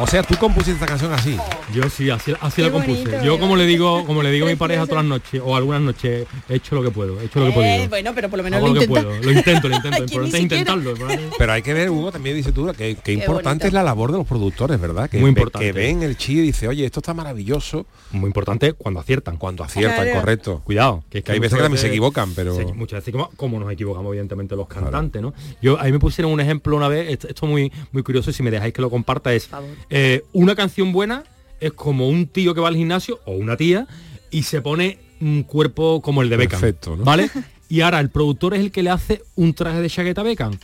[0.00, 1.36] O sea, tú compusiste esta canción así.
[1.74, 3.00] Yo sí, así, así la compuse.
[3.02, 3.38] bonito, Yo ¿verdad?
[3.40, 6.26] como le digo, como le digo a mi pareja todas las noches o algunas noches,
[6.48, 7.88] he hecho lo que puedo, he hecho lo que he Eh, podido.
[7.88, 9.08] bueno, pero por lo menos Hago lo lo que intenta.
[9.08, 9.22] puedo.
[9.22, 9.98] Lo intento, lo intento.
[10.04, 10.94] Importante es intentarlo.
[11.38, 13.66] Pero hay que ver, Hugo, también dice tú, que, que importante bonito.
[13.66, 15.10] es la labor de los productores, ¿verdad?
[15.10, 15.66] Que, Muy importante.
[15.66, 17.86] que ven el chi y dice, oye, esto está maravilloso.
[18.12, 19.36] Muy importante cuando aciertan.
[19.36, 20.20] Cuando aciertan, Claro.
[20.20, 20.62] correcto.
[20.64, 22.54] Cuidado, que, es Que hay veces que también se equivocan, pero...
[22.54, 25.34] se- muchas veces como, como nos equivocamos evidentemente los cantantes, ¿no?
[25.60, 28.32] Yo a mí me pusieron un ejemplo una vez, esto, esto muy muy curioso, y
[28.32, 29.48] si me dejáis que lo comparta es
[29.90, 31.24] eh, una canción buena
[31.60, 33.86] es como un tío que va al gimnasio o una tía
[34.30, 37.04] y se pone un cuerpo como el de Beckham, Perfecto, ¿no?
[37.04, 37.30] ¿vale?
[37.68, 40.56] Y ahora el productor es el que le hace un traje de chaqueta a Beckham.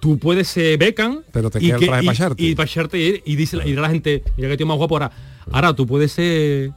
[0.00, 3.22] Tú puedes ser Beckham Pero te y, queda el traje y- pa' echarte.
[3.24, 5.10] y dice y dirá la gente, mira que tío más guapo ahora.
[5.50, 6.70] Ahora tú puedes ser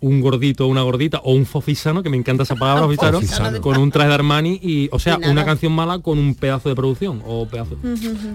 [0.00, 3.60] un gordito o una gordita o un fofisano, que me encanta esa palabra, fofisano, Fofisano.
[3.62, 6.74] con un traje de Armani y, o sea, una canción mala con un pedazo de
[6.74, 7.76] producción o pedazo.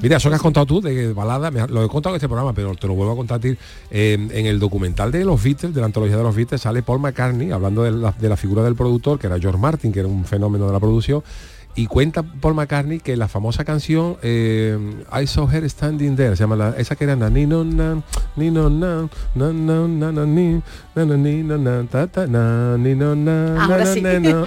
[0.02, 2.54] Mira, eso que has contado tú de balada, me- lo he contado en este programa,
[2.54, 3.56] pero te lo vuelvo a contar a ti.
[3.92, 7.00] Eh, en el documental de los Beatles, de la antología de los Beatles, sale Paul
[7.02, 10.08] McCartney hablando de la, de la figura del productor, que era George Martin, que era
[10.08, 11.24] un fenómeno de la producción.
[11.76, 14.78] Y cuenta Paul McCartney que la famosa canción eh,
[15.14, 18.02] I Saw Her Standing There, se llama la- esa que era na ni no na
[18.36, 20.62] ni no na na na na na ni
[20.96, 24.22] na na ni na na ta ta na ni no na na Ahora na na
[24.32, 24.42] na,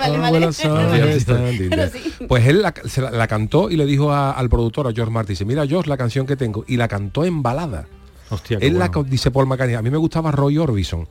[2.21, 2.27] oh.
[2.29, 5.13] Pues él la, se la, la cantó y le dijo a- al productor, a George
[5.13, 6.65] Martin, dice, mira George, la canción que tengo.
[6.69, 7.87] Y la cantó en balada.
[8.31, 8.93] Hostia, qué Él la, bueno.
[8.93, 11.07] co- dice Paul McCartney, a mí me gustaba Roy Orbison.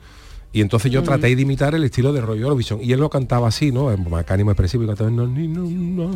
[0.54, 2.78] Y entonces yo traté de imitar el estilo de Roy Orbison.
[2.82, 3.90] Y él lo cantaba así, ¿no?
[3.90, 4.20] En muy
[4.52, 6.12] expresivo y cantaba no, ni, no, no,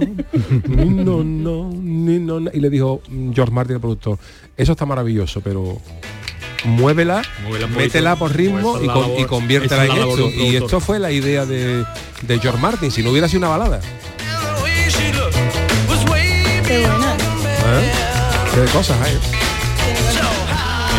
[0.69, 2.51] ni, no, no, ni, no, no".
[2.53, 4.19] Y le dijo mm, George Martin, el productor,
[4.57, 5.79] eso está maravilloso, pero
[6.65, 7.23] muévela,
[7.77, 10.29] métela por ritmo y, con- conviértela en esto.
[10.31, 11.85] Y esto fue la idea de,
[12.23, 13.81] de George Martin, si no hubiera sido una balada.
[16.67, 17.15] Qué buena.
[17.15, 17.93] ¿Eh?
[18.55, 19.36] Qué cosas hay.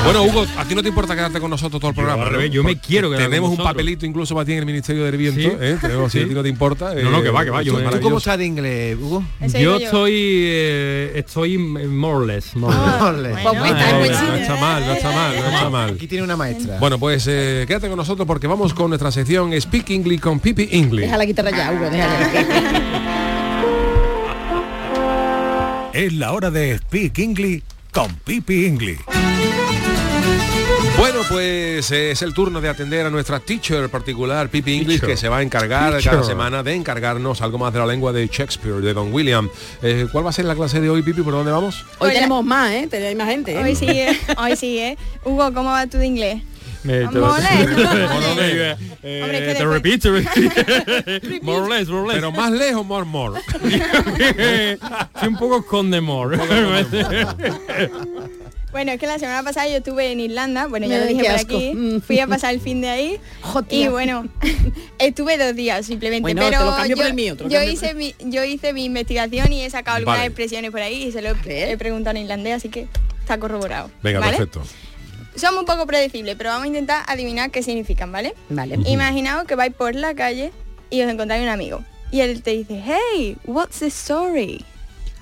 [0.08, 2.24] Bueno, Hugo, ¿a ti no te importa quedarte con nosotros todo el programa?
[2.24, 2.38] al ¿no?
[2.38, 4.66] revés, yo me Porque quiero quedar con Tenemos un papelito incluso para ti en el
[4.66, 5.48] Ministerio del Viento, Sí.
[5.60, 5.78] ¿eh?
[5.82, 6.24] Tenemos, si Sí.
[6.24, 6.94] a ti no te importa.
[6.96, 9.22] No, no, que va, que va, yo me- es ¿Tú cómo estás de inglés, Hugo?
[9.60, 12.56] Yo estoy, eh, estoy more or less.
[12.56, 13.34] More or less.
[13.46, 13.58] Ole.
[13.60, 13.98] Pues está en
[14.30, 15.90] No, está mal, no está mal, no está mal.
[15.96, 16.80] Aquí tiene una maestra.
[16.80, 20.70] Bueno, pues eh, quédate con nosotros porque vamos con nuestra sección Speak English con Pipi
[20.72, 21.02] English.
[21.06, 22.30] Deja la guitarra ya, Hugo, déjala.
[25.94, 29.00] Es la hora de Speak English con Pipi English.
[30.98, 35.10] Bueno, pues eh, es el turno de atender a nuestra teacher particular, Pipi English, Teacher.
[35.10, 36.12] que se va a encargar Teacher.
[36.14, 39.48] cada semana de encargarnos algo más de la lengua de Shakespeare, de Don William.
[39.84, 41.22] Eh, ¿Cuál va a ser la clase de hoy, Pipi?
[41.22, 41.86] ¿Por dónde vamos?
[42.00, 42.88] Hoy tenemos más, ¿eh?
[42.90, 43.54] Tenemos más gente.
[43.54, 43.64] ¿eh?
[43.64, 44.18] Hoy sí, ¿eh?
[44.38, 44.98] Hoy sí, ¿eh?
[45.24, 46.42] Hugo, ¿cómo va tú de inglés?
[46.84, 47.68] Te- More or less.
[51.42, 52.16] More or less, more or less.
[52.16, 53.40] Pero más lejos, more, more.
[55.20, 56.38] Sí, un poco con de more.
[58.72, 61.32] Bueno, es que la semana pasada yo estuve en Irlanda, bueno, ya lo dije por
[61.32, 61.56] asco.
[61.56, 62.02] aquí, Mm.
[62.02, 63.74] fui a pasar el fin de ahí Joder.
[63.74, 64.28] y bueno,
[65.00, 67.50] estuve dos días simplemente, Bueno, pero te lo cambio yo, por el mío, te lo
[67.50, 70.28] yo cambio hice mi, yo hice mi investigación y he sacado algunas Vale.
[70.28, 72.88] expresiones por ahí y se lo he, he preguntado en irlandés, así que
[73.22, 73.90] está corroborado.
[74.04, 74.38] Venga, ¿vale?
[74.38, 74.62] perfecto.
[75.36, 78.34] Somos un poco predecibles, pero vamos a intentar adivinar qué significan, ¿vale?
[78.50, 78.80] Vale.
[78.86, 80.52] Imaginaos que vais por la calle
[80.90, 84.64] y os encontráis un amigo y él te dice, hey, what's the story?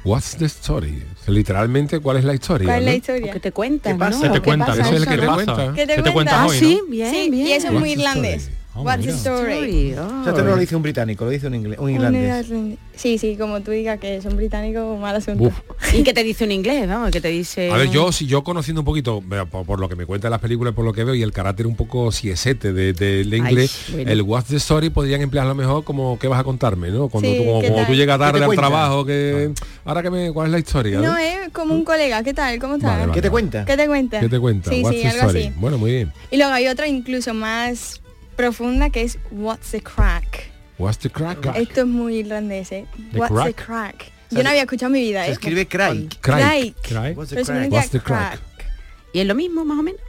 [0.06, 1.02] What's the story?
[1.26, 2.68] Literalmente, ¿cuál es la historia?
[2.68, 2.98] ¿Cuál es la no?
[2.98, 3.34] historia?
[3.34, 4.28] ¿Qué te cuentan, ¿Qué pasa?
[4.28, 4.34] no?
[4.34, 4.82] Te ¿Qué cuenta, pasa?
[4.82, 5.46] Eso es el que ¿Qué te pasa?
[5.56, 5.74] cuenta.
[5.74, 6.42] ¿Qué te ¿Qué te cuentas cuenta?
[6.44, 6.92] Ah, hoy, sí, no?
[6.92, 7.48] bien, sí, bien.
[7.48, 8.44] y eso es muy irlandés.
[8.44, 8.56] story?
[8.78, 9.96] Oh, What's the story?
[9.98, 10.04] Oh.
[10.04, 12.48] O sea, esto no lo dice un británico, lo dice un, inglés, un irlandés.
[12.94, 15.46] Sí, sí, como tú digas que son británicos, mal asunto.
[15.46, 15.54] Uf.
[15.94, 17.12] ¿Y qué te dice un inglés, vamos?
[17.12, 17.72] ¿Qué te dice?
[17.72, 20.42] A ver, yo si yo conociendo un poquito, por, por lo que me cuentan las
[20.42, 24.12] películas, por lo que veo, y el carácter un poco siesete de, del inglés, bueno.
[24.12, 26.90] el What's the Story podrían emplearlo mejor como ¿qué vas a contarme?
[26.90, 27.08] ¿no?
[27.08, 29.54] Cuando, Sí, tú, como, ¿qué como tú llegas ¿Qué tarde al trabajo, que
[29.86, 31.00] ahora que me, ¿cuál es la historia?
[31.00, 31.18] No, no?
[31.18, 32.60] es como un colega, ¿qué tal?
[32.60, 32.92] ¿Cómo estás?
[32.92, 33.14] Vale, vale.
[33.14, 33.64] ¿Qué te cuenta?
[33.64, 34.20] ¿Qué te cuenta?
[34.20, 34.70] ¿Qué te cuenta?
[34.70, 35.44] Sí, What's sí, the algo story?
[35.48, 35.54] así.
[35.58, 36.14] Bueno, muy bien.
[36.30, 38.02] Y luego hay otra incluso más
[38.36, 40.52] profunda que es What's the crack?
[40.78, 41.46] What's the crack?
[41.56, 42.86] Esto es muy irlandés, ¿eh?
[43.12, 43.66] The What's the crack.
[43.66, 44.12] crack?
[44.32, 45.34] Yo no había escuchado en mi vida, Se ¿eh?
[45.34, 46.10] escribe cry.
[46.20, 46.76] Crack.
[46.82, 47.12] Cry.
[47.16, 47.72] What's the crack?
[47.72, 48.40] What's the crack.
[48.40, 48.66] crack?
[49.14, 50.02] ¿Y es lo mismo, más o menos?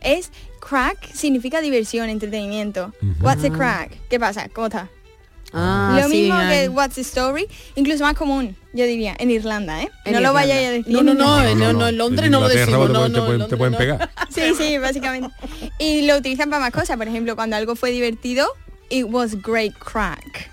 [0.00, 0.30] Es
[0.60, 2.92] crack, significa diversión, entretenimiento.
[3.20, 3.92] What's the crack?
[4.10, 4.48] ¿Qué pasa?
[4.48, 4.90] ¿Cómo está?
[5.54, 9.82] Ah, lo sí, mismo que What's the Story, incluso más común, yo diría, en Irlanda,
[9.82, 9.90] ¿eh?
[10.06, 10.92] En no lo vayáis a decir.
[10.92, 13.40] No, no, no, no, no, en Londres no lo decimos, te no, te no, pueden-
[13.42, 14.10] en te pueden pegar.
[14.30, 15.28] Sí, sí, básicamente.
[15.78, 16.96] Y lo utilizan para más cosas.
[16.96, 18.46] Por ejemplo, cuando algo fue divertido,
[18.88, 20.50] it was great crack.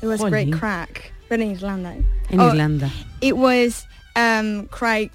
[0.00, 1.12] It was great crack.
[1.28, 1.94] Pero en Irlanda.
[1.94, 2.02] ¿eh?
[2.30, 2.90] En O Irlanda.
[3.20, 3.84] It was
[4.16, 5.10] um, crack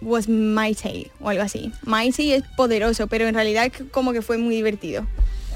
[0.00, 1.70] was mighty o algo así.
[1.84, 5.06] Mighty es poderoso, pero en realidad como que fue muy divertido.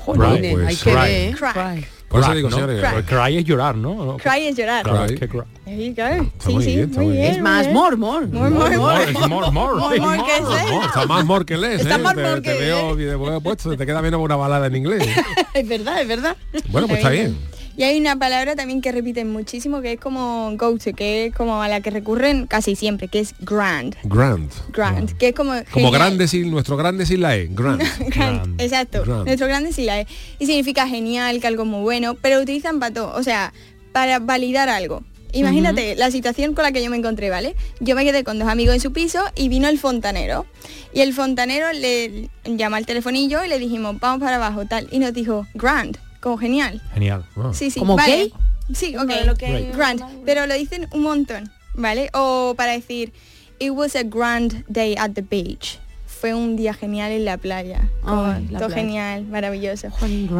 [0.05, 0.93] Pues, hay que cry.
[0.95, 1.35] ver, ¿eh?
[1.39, 1.89] Crack.
[2.15, 2.57] Por eso digo, ¿no?
[2.57, 2.93] señores, Crack.
[2.93, 4.17] Pues cry es llorar, ¿no?
[4.19, 4.85] Cry es llorar.
[4.85, 5.19] Cry.
[5.19, 5.39] ¿Qué cry?
[5.39, 5.43] Go.
[5.67, 7.25] Está sí, muy sí, bien, está muy bien.
[7.33, 8.27] Es más, more, more.
[8.27, 9.75] More, more, More, es more, more.
[9.81, 10.43] More, more que.
[10.73, 13.41] Oh, está más more que les, Está más Te- more te, que- veo bien bueno
[13.41, 15.09] puesto, te queda menos una balada en inglés.
[15.55, 16.37] es verdad, es verdad.
[16.69, 17.37] Bueno, pues está bien.
[17.77, 21.35] Y hay una palabra también que repiten muchísimo que es como go to, que es
[21.35, 23.97] como a la que recurren casi siempre, que es grand.
[24.05, 24.51] Grand.
[24.73, 27.49] Grand, que es como Como grande sin nuestro grande sin la E.
[27.51, 27.83] Grand.
[28.15, 29.03] Grand, exacto.
[29.05, 29.27] Grand.
[29.27, 30.09] Nuestro grande sí la es.
[30.39, 33.53] Y significa genial, que algo muy bueno, pero lo utilizan para todo, o sea,
[33.93, 35.03] para validar algo.
[35.33, 37.57] Imagínate la situación con la que yo me encontré, ¿vale?
[37.81, 40.47] Yo me quedé con dos amigos en su piso y vino el fontanero.
[40.93, 44.87] Y el fontanero le llama al telefonillo y le dijimos, vamos para abajo, tal.
[44.93, 46.81] Y nos dijo, grand, como genial.
[46.95, 47.23] Genial.
[47.53, 47.79] Sí, sí.
[47.81, 48.33] ¿Como vale.
[48.73, 49.11] Sí, ok.
[49.27, 50.01] lo que- Grand.
[50.25, 52.09] Pero lo dicen un montón, ¿vale?
[52.15, 53.13] O para decir,
[53.59, 55.79] it was a grand day at the beach.
[56.07, 57.91] Fue un día genial en la playa.
[58.03, 58.75] La todo playa.
[58.75, 59.89] genial, maravilloso.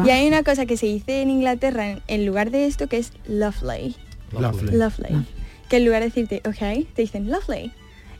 [0.03, 2.97] Y hay una cosa que se dice en Inglaterra en, en lugar de esto que
[2.97, 3.95] es lovely.
[4.31, 4.71] Lovely.
[4.75, 5.23] Lovely.
[5.69, 7.71] Que en lugar de decirte, ok, te dicen lovely.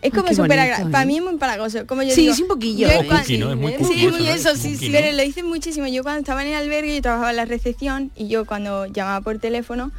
[0.08, 0.86] Es como súper agra- ¿eh?
[0.92, 1.86] Para mí es muy palagoso.
[1.88, 3.52] Como yo Sí, digo, es un poquillo, yo cuan- Cookie, ¿no?
[3.52, 4.34] Es muy Sí, cookie Sí, eso, muy ¿no?
[4.34, 4.90] eso, sí, Cookie, sí.
[4.90, 4.98] ¿no?
[5.00, 5.88] pero lo dicen muchísimo.
[5.88, 9.22] Yo cuando estaba en el albergue, yo trabajaba en la recepción y yo cuando llamaba
[9.22, 9.92] por teléfono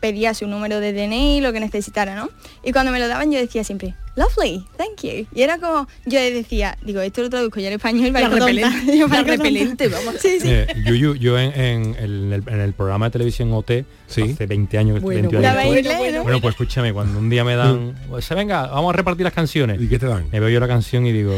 [0.00, 2.28] pedía su número de DNI, lo que necesitara, ¿no?
[2.64, 5.26] Y cuando me lo daban yo decía siempre, lovely, thank you.
[5.34, 8.28] Y era como, yo decía, digo, esto lo traduzco ya en español, tonta.
[8.28, 10.16] repelente, Yo repelente, vamos.
[10.20, 10.48] Sí, sí.
[10.50, 14.78] Eh, yo, yo, yo en, en el, en el programa de televisión OT, hace 20
[14.78, 17.94] años, Bueno, 21 bueno, años bueno, bueno, Bueno, pues escúchame, cuando un día me dan,
[18.08, 19.80] pues venga, vamos a repartir las canciones.
[19.80, 20.28] ¿Y qué te dan?
[20.30, 21.32] Me veo yo la canción y digo,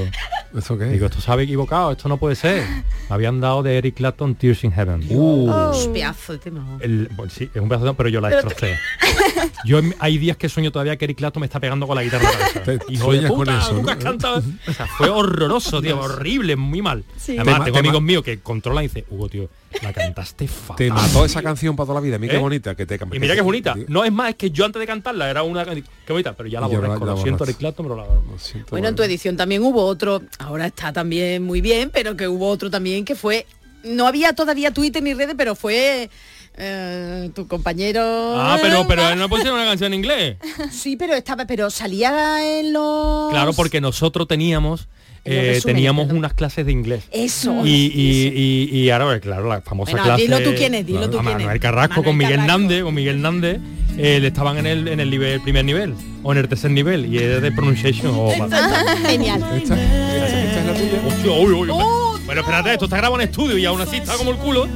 [0.57, 0.87] ¿Eso qué?
[0.87, 2.62] digo, esto sabe equivocado, esto no puede ser.
[3.09, 5.04] Me habían dado de Eric Clapton Tears in Heaven.
[5.11, 5.50] Uh.
[5.50, 5.92] Oh.
[5.92, 6.78] Pedazo de tema.
[6.81, 8.77] El- bueno, sí, es un pedazo de- pero yo la destrocé.
[9.64, 12.31] Yo hay días que sueño todavía que Eric Clapton me está pegando con la guitarra.
[12.33, 12.62] en la cabeza.
[12.64, 13.88] Te- Hijo de sueñas con puta, eso, ¿no?
[13.90, 14.42] has cantado.
[14.66, 17.05] O sea, fue horroroso, tío, horrible, muy mal.
[17.16, 17.33] Sí.
[17.33, 19.49] Además, Tema- tengo tema- amigos míos que controlan y dicen, Hugo, tío,
[19.83, 20.77] la cantaste fatal.
[20.77, 22.18] Te mató esa canción para toda la vida.
[22.18, 22.42] Mira qué ¿Eh?
[22.42, 23.75] bonita que te Y mira que es bonita.
[23.88, 26.61] No es más, es que yo antes de cantarla era una qué bonita, pero ya
[26.61, 27.44] la la Lo siento.
[27.44, 28.07] Eric Clapton, pero la
[28.38, 32.29] Siento, Bueno, en tu edición también hubo otro Ahora está también muy bien, pero que
[32.29, 33.47] hubo otro también que fue...
[33.85, 36.11] No había todavía Twitter ni redes, pero fue
[36.59, 38.03] eh, tu compañero...
[38.37, 40.37] Ah, pero, pero no pusieron una canción en inglés.
[40.73, 43.31] Sí, pero estaba, pero salía en los...
[43.31, 44.88] Claro, porque nosotros teníamos
[45.25, 46.18] eh, teníamos perdón.
[46.18, 47.05] unas clases de inglés.
[47.11, 47.66] Eso.
[47.66, 50.23] Y, y, y, y ahora, pues, claro, la famosa Bueno, clase...
[50.23, 51.61] dilo tú quién es, dilo tú quién Manuel.
[51.61, 52.59] Carrasco Manuel con Miguel Carrasco.
[52.59, 53.61] Nández, con Miguel Nández,
[53.99, 57.12] eh, le estaban en el, en el nivel, primer nivel, o en el tercer nivel,
[57.12, 58.12] y es de pronunciation.
[58.14, 58.31] o
[59.07, 59.42] Genial.
[59.42, 61.03] Esta, esta- esta es la tuya.
[61.09, 62.21] Hostia, uy, uy, uy.
[62.25, 64.66] Bueno, espérate, esto está grabado en estudio y aún así está como el culo.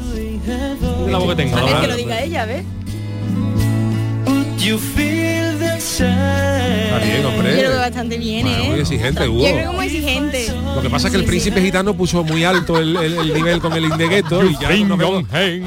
[1.08, 1.56] La voz que tengo.
[1.56, 1.80] A ver, ¿verdad?
[1.82, 2.64] que lo diga ella, ¿ves?
[6.02, 7.52] Está bien, Yo hombre.
[7.52, 8.68] creo que bastante bien, Bueno, ¿eh?
[8.70, 9.42] muy exigente, Yo Hugo.
[9.44, 10.46] creo que muy exigente.
[10.74, 13.60] Lo que pasa es que el príncipe gitano puso muy alto el, el- el nivel
[13.60, 15.24] con el indegueto y ya nos, hemos,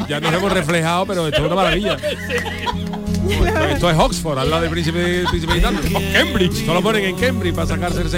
[0.08, 1.98] ya nos hemos reflejado, pero esto es una maravilla.
[3.26, 5.80] Esto, esto es Oxford, al lado del príncipe, príncipe gitano.
[5.80, 8.10] O Cambridge, esto lo ponen en Cambridge para sacarse el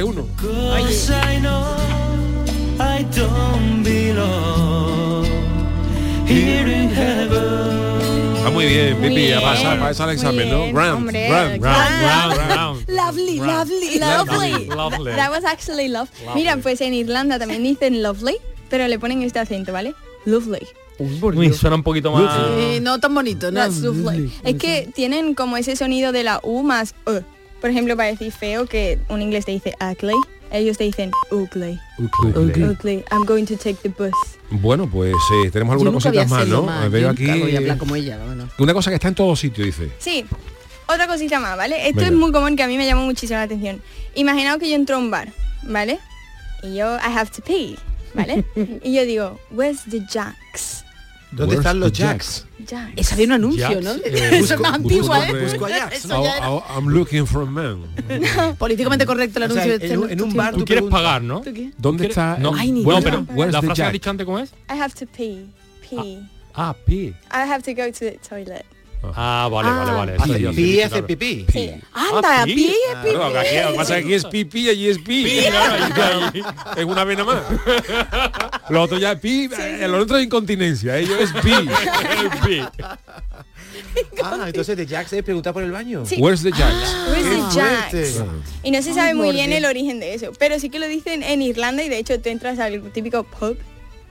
[6.28, 8.38] C1.
[8.38, 10.72] Está muy bien, Pipi, a pasar, para el examen, ¿no?
[10.72, 12.36] Round, hombre, round, claro.
[12.36, 12.90] round, round.
[12.90, 14.68] Lovely, lovely, Lovely.
[14.68, 15.12] Lovely.
[15.14, 16.10] That was actually love.
[16.36, 18.38] Mira, pues en Irlanda también dicen lovely,
[18.70, 19.94] pero le ponen este acento, ¿vale?
[20.26, 20.68] Lovely.
[21.00, 22.34] Uy, suena un poquito más...
[22.58, 23.60] Eh, no tan bonito, ¿no?
[23.60, 24.32] That's lovely.
[24.44, 27.22] Es que tienen como ese sonido de la U más U.
[27.62, 30.16] Por ejemplo, para decir feo, que un inglés te dice ugly,
[30.52, 31.80] ellos te dicen ugly.
[32.36, 33.04] Ugly.
[33.12, 34.14] I'm going to take the bus.
[34.50, 36.64] Bueno, pues eh, tenemos algunas cositas más, ¿no?
[36.64, 36.90] más.
[36.90, 38.48] Veo Yo aquí como ella, bueno.
[38.58, 39.92] una cosa que está en todos sitios, dice.
[40.00, 40.26] Sí,
[40.88, 41.88] otra cosita más, ¿vale?
[41.88, 42.08] Esto Venga.
[42.08, 43.82] es muy común que a mí me llamó muchísimo la atención.
[44.16, 45.32] Imaginaos que yo entro a un bar,
[45.64, 46.00] ¿vale?
[46.64, 47.76] Y yo, I have to pee,
[48.14, 48.46] ¿vale?
[48.84, 50.84] y yo digo, where's the jacks?
[51.32, 52.46] ¿Dónde Where's están los jacks?
[52.66, 52.94] Jacks.
[52.96, 53.92] Esa había un anuncio, Jacks, ¿no?
[53.96, 55.44] eh, Eso es más antigua, busco- ¿eh?
[55.44, 57.84] busco a Jacks, Eso ya era Oh, oh, I'm looking for a man.
[58.58, 59.88] políticamente correcto el O sea, anuncio.
[59.90, 61.42] en un- este, en un bar Tú tú quieres preguntas- pagar, ¿no?
[61.42, 61.72] ¿Tú qué?
[61.78, 62.38] ¿Dónde está?
[62.40, 64.50] No, ni bueno, pero Where's la frase que has dicho antes, ¿cómo es?
[64.70, 65.46] I have to pee.
[65.90, 66.20] Pee.
[66.56, 67.08] Ah, pi.
[67.08, 68.66] I have to go to the toilet.
[69.16, 70.14] Ah, vale, vale, vale.
[70.20, 71.08] Ah, Eso yo Pi hace claro.
[71.08, 71.46] pipí.
[71.52, 71.72] Sí.
[71.94, 72.66] Anda, Ah, pi, pi.
[73.04, 75.40] pi, Claro, aquí, lo que pasa es que aquí es pipí y allí es pi.
[76.76, 77.42] Es una vena más.
[78.70, 81.52] Lo otro ya es pi, el otro es incontinencia, ello es pi.
[82.48, 82.62] Pi.
[84.24, 86.06] Ah, entonces de Jacks es preguntar por el baño.
[86.06, 86.16] Sí.
[86.20, 86.96] Where's the jacks?
[87.10, 88.24] Where's Qué the jacks?
[88.64, 89.60] Y no se sabe muy bien Dios.
[89.60, 92.30] el origen de eso, pero sí que lo dicen en Irlanda y de hecho tú
[92.30, 93.58] entras al típico pub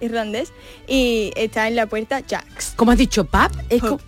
[0.00, 0.52] irlandés
[0.88, 2.72] y está en la puerta Jacks.
[2.76, 3.52] ¿Cómo has dicho, pap?
[3.68, 4.00] Es Pub.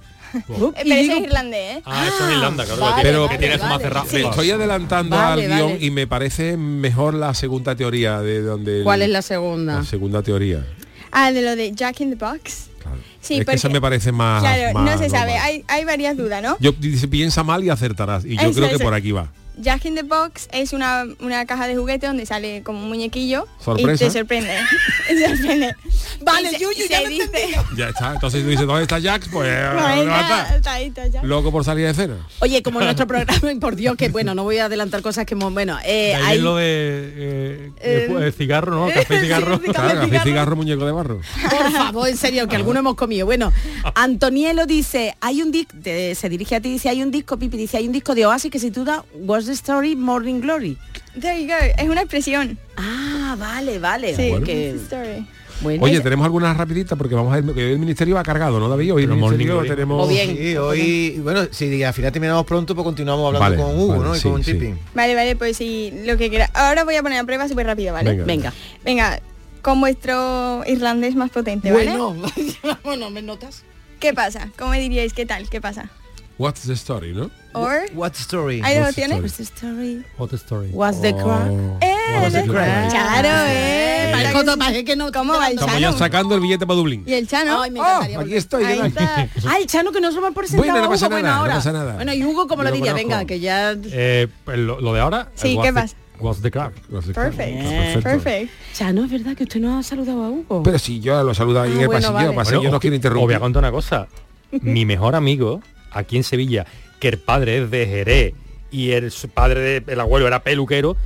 [0.47, 1.83] Pero eso es irlandés, ¿eh?
[1.85, 2.81] Ah, eso es Irlanda, claro.
[2.81, 3.85] Vale, que tiene- vale, que tiene eso más vale.
[3.85, 4.07] cerrado.
[4.13, 5.85] Me estoy adelantando Vale, al guion vale.
[5.85, 9.75] y me parece mejor la segunda teoría de donde ¿Cuál es la segunda?
[9.77, 10.65] la segunda teoría.
[11.11, 12.67] Ah, de lo de Jack in the Box.
[12.83, 12.99] Claro.
[13.21, 14.43] Sí, es que eso me parece más.
[14.43, 16.57] Claro, más no se sabe, hay, hay varias dudas, ¿no?
[16.61, 18.85] Yo dice piensa mal y acertarás y yo Eso, creo que eso.
[18.85, 19.31] por aquí va.
[19.61, 23.47] Jack in the Box es una, una caja de juguete donde sale como un muñequillo
[23.65, 24.05] Sorpresa.
[24.05, 24.51] y te sorprende.
[25.09, 25.75] Te sorprende.
[26.23, 28.13] Vale, Y se- Yuyu, se ya he dice, Ya está.
[28.15, 30.93] Entonces tú dices dónde está Jax, pues Ahí ¿dónde va a está, está ahí,
[31.23, 32.27] loco por salir de escena.
[32.41, 35.35] Oye, como nuestro programa, y por Dios, que bueno, no voy a adelantar cosas que
[35.35, 38.93] hemos, bueno, eh, De ahí hay, es lo de eh, Eh, eh, cigarro, ¿no?
[38.93, 39.57] Café y cigarro.
[39.59, 40.25] sí, Claro, café, cigarro.
[40.25, 41.21] cigarro, muñeco de barro.
[41.51, 43.27] por favor, en serio, que alguno hemos comido.
[43.27, 43.53] Bueno,
[43.95, 47.77] Antonielo dice, hay un disco, se dirige a ti, dice, hay un disco, Pipi, dice,
[47.79, 50.77] hay un disco de Oasis que se titula What's the Story, Morning Glory.
[51.19, 52.59] There you go, es una expresión.
[52.77, 54.15] Ah, vale, vale.
[54.15, 55.27] Sí, porque- story.
[55.61, 58.69] bueno, Oye, tenemos algunas rapiditas porque vamos a ir, hoy el ministerio va cargado, ¿no,
[58.69, 58.95] David?
[58.95, 60.07] Hoy el ministerio tenemos.
[60.07, 60.37] O bien.
[60.37, 64.05] Sí, hoy, bueno, si al final terminamos pronto, pues continuamos hablando Vale, con Hugo, vale,
[64.05, 64.17] ¿no?
[64.17, 64.53] Y sí, con sí.
[64.53, 64.75] Chipi.
[64.95, 66.51] Vale, vale, pues sí, lo que quiera.
[66.55, 68.11] Ahora voy a poner a prueba súper rápido, ¿vale?
[68.11, 68.25] Venga.
[68.25, 68.53] venga.
[68.85, 69.21] Venga,
[69.63, 71.97] con vuestro irlandés más potente, ¿vale?
[71.97, 72.17] Bueno,
[72.85, 73.65] bueno, ¿me notas?
[73.99, 74.51] ¿Qué pasa?
[74.57, 75.49] ¿Cómo me diríais qué tal?
[75.51, 75.91] ¿Qué pasa?
[76.39, 77.31] What's the story, no?
[77.53, 78.61] Or What's the story?
[78.63, 79.23] ¿Hay dos What's the opciones?
[79.23, 80.05] What's the story?
[80.17, 80.69] What story.
[80.73, 81.51] What's the crack?
[81.83, 82.91] Eh, What's the crack?
[82.91, 84.13] Claro, eh.
[84.15, 85.11] ¿verdad que no.
[85.11, 85.99] ¿Cómo va el Estamos ya Chano?
[85.99, 87.03] sacando el billete para Dublín.
[87.07, 87.61] ¿Y el Chano?
[87.63, 89.29] Ay, me Oh, encantaría Aquí estoy, ¿qué ahí está.
[89.49, 90.63] Ah, el Chano que no se lo hemos presentado.
[90.73, 91.95] Bueno, no a pasa Hugo, nada, no pasa nada.
[91.97, 93.09] Bueno, y Hugo, como Yo lo lo diría, conozco.
[93.09, 93.73] venga, que ya...
[93.85, 95.29] Eh, pues lo, lo de ahora.
[95.35, 95.97] Sí, eh, ¿qué what's the- pasa?
[96.21, 96.73] What's the crack?
[96.91, 97.33] What's the crack?
[97.35, 97.63] Perfect.
[97.63, 98.03] Perfecto.
[98.09, 98.53] Perfect.
[98.75, 100.63] Chano, es verdad que usted no ha saludado a Hugo.
[100.63, 102.33] Pero si yo lo saludo ahí Ah, en el bueno, pasillo, vale.
[102.37, 103.37] pasillo Bueno, no os- quiero Os voy interrumpir.
[103.37, 104.07] a contar una cosa.
[104.51, 106.67] Mi mejor amigo, aquí en Sevilla,
[107.01, 108.35] que el padre es de Jerez
[108.71, 110.97] y el padre, de- el abuelo era peluquero,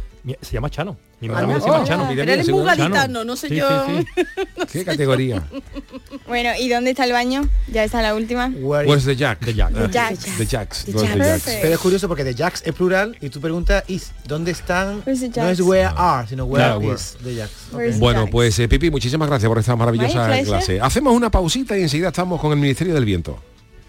[0.40, 0.96] se llama Chano.
[1.20, 1.84] Mi Anda, amigo se llama.
[1.84, 2.06] Chano.
[2.08, 3.68] Mira, Pero él es muy gaditano, no sé Sí, yo.
[3.86, 4.04] sí,
[4.72, 5.44] ¿Qué categoría?
[6.26, 7.48] Bueno, ¿y dónde está el baño?
[7.68, 8.48] Ya está la última.
[8.56, 9.38] Where Where's the Jack?
[9.44, 9.72] De Jack.
[9.92, 10.24] Jacks.
[10.36, 10.84] The Jacks.
[10.84, 11.58] The the Jacks.
[11.62, 15.02] Pero es curioso porque de Jacks es plural y tú preguntas is, ¿dónde están?
[15.02, 16.94] The No es where are, sino where where.
[16.94, 17.52] is the Jacks.
[17.70, 20.80] The Bueno, pues eh, Pipi, muchísimas gracias por esta maravillosa clase.
[20.80, 23.38] Hacemos una pausita y enseguida estamos con el Ministerio del Viento.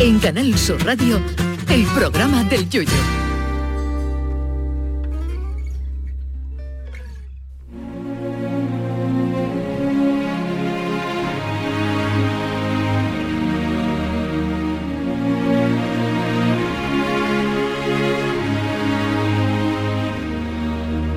[0.00, 1.20] En Canal Sur Radio,
[1.68, 2.92] el programa del Yoyo.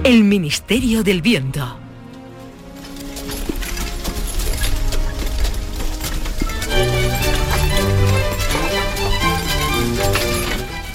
[0.03, 1.80] El Ministerio del Viento.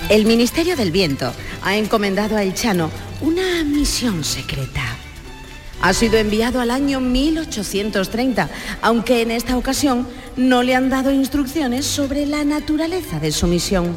[0.08, 1.32] El Ministerio del Viento
[1.62, 2.92] ha encomendado a El Chano
[3.22, 4.82] una misión secreta.
[5.82, 8.48] Ha sido enviado al año 1830,
[8.82, 13.96] aunque en esta ocasión no le han dado instrucciones sobre la naturaleza de su misión.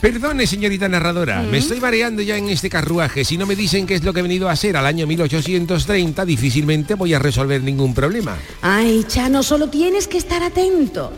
[0.00, 3.22] Perdone, señorita narradora, me estoy mareando ya en este carruaje.
[3.22, 6.24] Si no me dicen qué es lo que he venido a hacer al año 1830,
[6.24, 8.38] difícilmente voy a resolver ningún problema.
[8.62, 11.12] Ay, Chano, solo tienes que estar atento.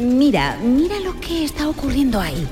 [0.00, 2.46] Mira, mira lo que está ocurriendo ahí.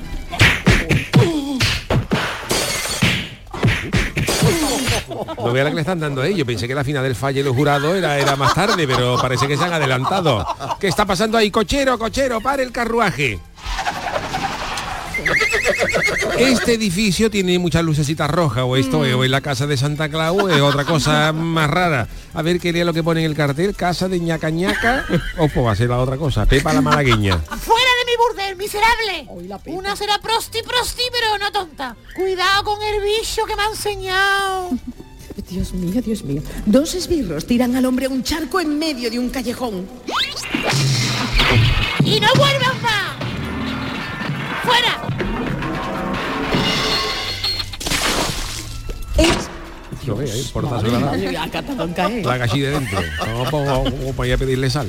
[5.37, 6.45] No vea la que le están dando a ellos.
[6.45, 9.55] Pensé que la final del falle los jurados era, era más tarde, pero parece que
[9.55, 10.45] se han adelantado.
[10.79, 11.49] ¿Qué está pasando ahí?
[11.51, 13.39] Cochero, cochero, pare el carruaje.
[16.37, 20.07] Este edificio tiene muchas lucecitas rojas, o esto es, o es la casa de Santa
[20.09, 22.07] Claus, es otra cosa más rara.
[22.33, 25.05] A ver qué lea lo que pone en el cartel, casa de ñaca ñaca,
[25.37, 27.39] o pues va a ser la otra cosa, Pepa la malagueña.
[27.39, 27.86] ¡Fuera
[28.55, 29.27] miserable!
[29.65, 31.95] Una será prosti, prosti, pero no tonta.
[32.15, 34.69] Cuidado con el bicho que me ha enseñado.
[35.49, 36.41] Dios mío, Dios mío.
[36.65, 39.87] Dos esbirros tiran al hombre a un charco en medio de un callejón.
[42.03, 43.15] ¡Y no vuelvas más!
[44.63, 45.07] ¡Fuera!
[50.07, 50.91] Lo ve ahí, portazo de
[51.33, 51.47] la
[52.23, 52.99] La gallí de dentro.
[53.19, 54.87] Vamos, vamos, vamos para ir a pedirle sal.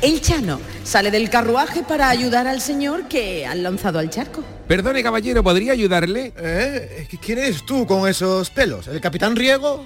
[0.00, 4.44] El Chano sale del carruaje para ayudar al señor que han lanzado al charco.
[4.68, 6.32] Perdone, caballero, ¿podría ayudarle?
[6.36, 7.08] ¿Eh?
[7.20, 8.88] ¿Quién eres tú con esos pelos?
[8.88, 9.84] ¿El capitán Riego?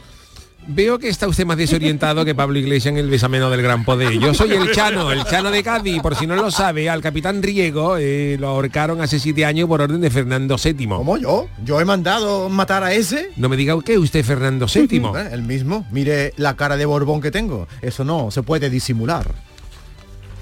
[0.69, 4.19] Veo que está usted más desorientado que Pablo Iglesias en el besameno del Gran Poder.
[4.19, 6.03] Yo soy el Chano, el Chano de Cádiz.
[6.03, 9.81] Por si no lo sabe, al capitán Riego eh, lo ahorcaron hace siete años por
[9.81, 10.89] orden de Fernando VII.
[10.89, 11.49] ¿Cómo yo?
[11.65, 13.31] ¿Yo he mandado matar a ese?
[13.37, 15.03] No me diga que usted Fernando VII.
[15.17, 15.87] Eh, El mismo.
[15.93, 17.69] Mire la cara de Borbón que tengo.
[17.81, 19.35] Eso no se puede disimular.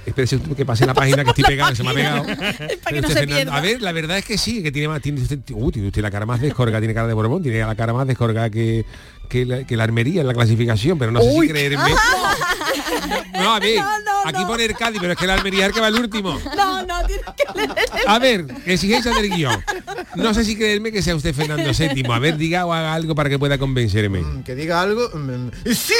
[0.06, 2.24] Espérese que pase la página que estoy pegado, se me ha pegado.
[2.24, 3.56] para que Usted, no se Fernando, pierda.
[3.56, 6.02] A ver, la verdad es que sí, que tiene más, tiene usted, uh, tiene usted
[6.02, 8.84] la cara más descorga, tiene cara de Borbón, tiene la cara más descorga que,
[9.28, 11.90] que, la, que la armería en la clasificación, pero no sé si creerme.
[13.34, 13.78] No, a ver,
[14.24, 16.38] aquí pone el Cádiz, pero es que la Almería es el que va el último.
[16.56, 17.74] No, no, tienes que leer.
[18.06, 19.62] A ver, exigencia del guion.
[20.14, 22.04] No sé si creerme que sea usted Fernando VII.
[22.12, 24.22] A ver, diga o haga algo para que pueda convencerme.
[24.44, 25.08] Que diga algo.
[25.12, 25.94] mm, ¡Sí!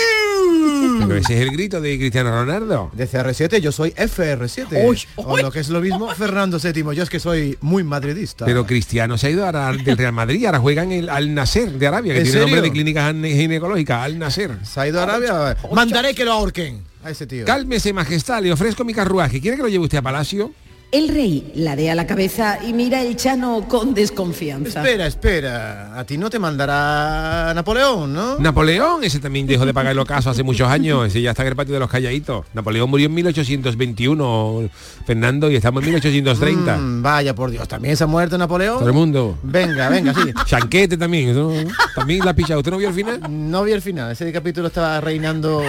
[1.00, 2.90] Pero ese es el grito de Cristiano Ronaldo.
[2.94, 4.86] De CR7 yo soy FR7.
[4.86, 6.84] Uy, O lo que es lo mismo, Fernando VII.
[6.94, 8.44] Yo es que soy muy madridista.
[8.44, 11.72] Pero Cristiano se ha ido ahora del Real Madrid, ahora juega en el Al Nasser
[11.72, 12.70] de Arabia, que ¿En tiene nombre serio?
[12.70, 14.58] de clínica gine- ginecológica, Al Nasser.
[14.64, 15.56] ¿Se ha ido a Arabia?
[15.72, 16.32] Mandaré que lo
[16.64, 17.44] ahorquen a ese tío.
[17.44, 19.40] Cálmese, majestad, le ofrezco mi carruaje.
[19.40, 20.52] ¿Quiere que lo lleve usted a Palacio?
[20.94, 24.80] El rey ladea la cabeza y mira el Chano con desconfianza.
[24.80, 25.98] Espera, espera.
[25.98, 28.38] A ti no te mandará Napoleón, ¿no?
[28.38, 31.48] Napoleón, ese también dejó de pagar el ocaso hace muchos años, ese ya está en
[31.48, 32.46] el patio de los calladitos.
[32.54, 34.70] Napoleón murió en 1821,
[35.04, 36.76] Fernando, y estamos en 1830.
[36.76, 38.78] Mm, vaya por Dios, ¿también se ha muerto Napoleón?
[38.78, 39.36] Todo el mundo.
[39.42, 40.32] Venga, venga, sí.
[40.46, 41.52] Chanquete también, eso,
[41.96, 42.56] también la picha.
[42.56, 43.20] ¿Usted no vio el final?
[43.28, 45.60] No vi el final, ese capítulo estaba reinando,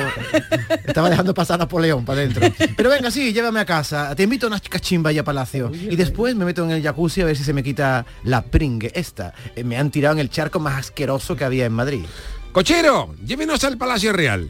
[0.85, 2.47] estaba dejando pasar a Napoleón para adentro.
[2.77, 4.13] Pero venga, sí, llévame a casa.
[4.13, 5.71] Te invito a una cachimba Palacio.
[5.73, 8.91] Y después me meto en el jacuzzi a ver si se me quita la pringue
[8.95, 9.33] esta.
[9.55, 12.03] Eh, Me han tirado en el charco más asqueroso que había en Madrid.
[12.51, 14.49] Cochero, llévenos al Palacio Real.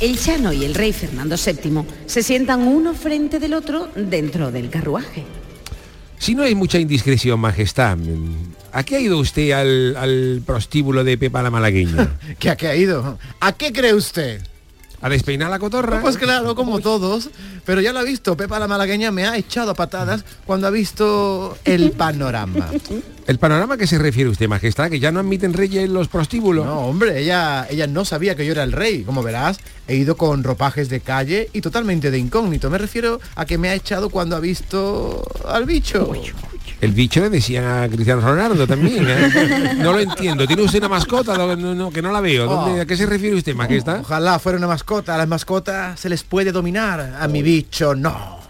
[0.00, 4.68] El Chano y el rey Fernando VII se sientan uno frente del otro dentro del
[4.68, 5.24] carruaje.
[6.18, 7.98] Si no hay mucha indiscreción, majestad,
[8.72, 12.16] ¿a qué ha ido usted al, al prostíbulo de Pepa la Malagueña?
[12.38, 13.18] ¿Qué a qué ha ido?
[13.40, 14.40] ¿A qué cree usted?
[15.02, 16.00] ¿A despeinar la cotorra?
[16.00, 17.28] Pues claro, como todos.
[17.64, 20.70] Pero ya lo ha visto, Pepa la Malagueña me ha echado a patadas cuando ha
[20.70, 22.70] visto el panorama.
[23.26, 24.90] ¿El panorama a qué se refiere usted, majestad?
[24.90, 26.66] ¿Que ya no admiten reyes en los prostíbulos?
[26.66, 29.02] No, hombre, ella, ella no sabía que yo era el rey.
[29.02, 32.70] Como verás, he ido con ropajes de calle y totalmente de incógnito.
[32.70, 36.12] Me refiero a que me ha echado cuando ha visto al bicho.
[36.80, 39.74] El bicho le decían a Cristiano Ronaldo también, ¿eh?
[39.76, 40.46] No lo entiendo.
[40.46, 41.36] ¿Tiene usted una mascota?
[41.56, 42.46] No, que no la veo.
[42.46, 44.00] ¿Dónde- ¿A qué se refiere usted, majestad?
[44.00, 45.14] Ojalá fuera una mascota.
[45.14, 47.16] A las mascotas se les puede dominar.
[47.20, 48.40] A mi bicho, no.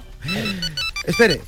[1.06, 1.40] Espere,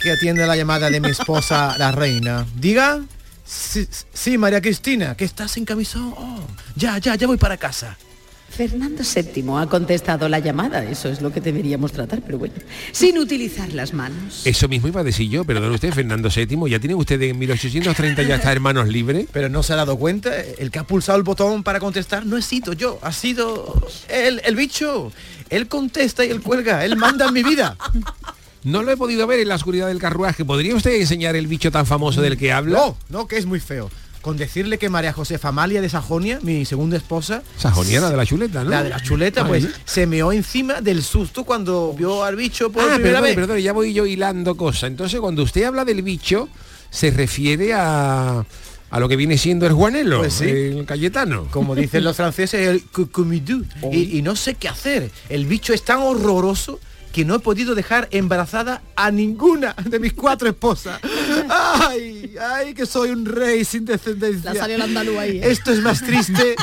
[0.00, 2.44] que atiende la llamada de mi esposa, la reina.
[2.56, 3.00] Diga.
[3.46, 6.14] Sí, sí, María Cristina, que estás en camisón.
[6.16, 6.40] Oh,
[6.76, 7.96] ya, ya, ya voy para casa.
[8.56, 12.54] Fernando VII ha contestado la llamada, eso es lo que deberíamos tratar, pero bueno,
[12.92, 14.42] sin utilizar las manos.
[14.44, 18.22] Eso mismo iba a decir yo, perdón usted, Fernando VII, ya tiene usted en 1830
[18.22, 19.26] ya está hermanos libres.
[19.32, 22.36] Pero no se ha dado cuenta, el que ha pulsado el botón para contestar no
[22.36, 25.10] he sido yo, ha sido el, el bicho.
[25.50, 27.76] Él contesta y él cuelga, él manda en mi vida.
[28.62, 30.44] No lo he podido ver en la oscuridad del carruaje.
[30.44, 32.78] ¿Podría usted enseñar el bicho tan famoso del que habla?
[32.78, 33.90] No, no, que es muy feo.
[34.24, 38.24] Con decirle que María Josefa Amalia de Sajonia, mi segunda esposa, Sajonia, la de la
[38.24, 38.70] chuleta, ¿no?
[38.70, 39.70] la de la chuleta, Ah, pues ¿sí?
[39.84, 43.34] se meó encima del susto cuando vio al bicho por Ah, primera perdón, vez.
[43.34, 44.84] perdón, ya voy yo hilando cosas.
[44.84, 46.48] Entonces, cuando usted habla del bicho,
[46.88, 48.46] se refiere a,
[48.90, 50.48] a lo que viene siendo el Juanelo, Pues sí.
[50.48, 51.46] el Cayetano.
[51.50, 53.64] Como dicen los franceses, el cucumidú.
[53.92, 55.10] Y, y no sé qué hacer.
[55.28, 56.80] El bicho es tan horroroso
[57.14, 60.98] que no he podido dejar embarazada a ninguna de mis cuatro esposas.
[61.48, 62.34] ¡Ay!
[62.40, 64.52] ¡Ay, que soy un rey sin descendencia!
[64.52, 65.42] La salió el andaluz ahí, ¿eh?
[65.44, 66.56] Esto es más triste.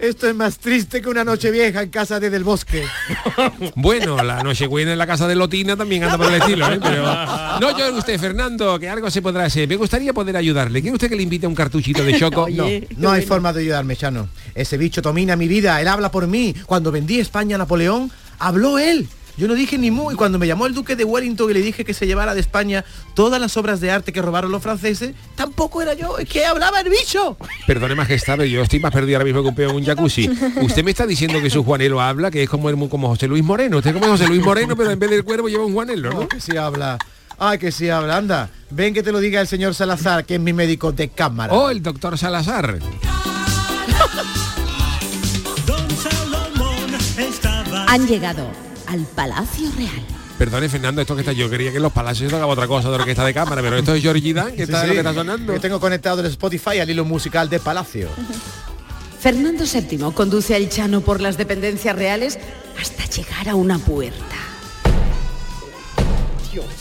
[0.00, 2.84] Esto es más triste que una noche vieja en casa de Del Bosque.
[3.76, 6.80] Bueno, la Nochebuena en la casa de Lotina también anda por el estilo, ¿eh?
[6.82, 7.04] Pero
[7.60, 9.68] no yo usted, Fernando, que algo se podrá hacer.
[9.68, 10.82] Me gustaría poder ayudarle.
[10.82, 12.48] ¿Quiere usted que le invite a un cartuchito de choco?
[12.50, 12.66] no,
[12.96, 14.28] no hay forma de ayudarme, Chano.
[14.56, 16.52] Ese bicho domina mi vida, él habla por mí.
[16.66, 19.08] Cuando vendí España a Napoleón, habló él.
[19.36, 21.60] Yo no dije ni mu y cuando me llamó el duque de Wellington y le
[21.60, 25.14] dije que se llevara de España todas las obras de arte que robaron los franceses,
[25.34, 27.36] tampoco era yo, es que hablaba el bicho.
[27.66, 30.30] Perdone, majestad, pero yo estoy más perdido ahora mismo que un peón en un jacuzzi.
[30.62, 33.42] Usted me está diciendo que su Juanelo habla, que es como, el- como José Luis
[33.42, 33.78] Moreno.
[33.78, 36.20] Usted es como José Luis Moreno, pero en vez del cuervo lleva un Juanelo, ¿no?
[36.20, 36.98] No, que sí habla.
[37.36, 38.48] Ay, que sí habla, anda.
[38.70, 41.52] Ven que te lo diga el señor Salazar, que es mi médico de cámara.
[41.52, 42.78] Oh, el doctor Salazar.
[47.88, 48.46] Han llegado
[48.94, 50.04] al Palacio Real.
[50.38, 52.96] Perdone, Fernando, esto que está, yo quería que en los palacios tocaba otra cosa de
[52.96, 55.14] orquesta de cámara, pero esto es Georgie Dan, que Sí, está sí, lo que está
[55.14, 55.52] sonando.
[55.52, 58.08] que tengo conectado el Spotify al hilo musical de Palacio.
[59.20, 62.38] Fernando VII conduce al Chano por las dependencias reales
[62.80, 64.36] hasta llegar a una puerta.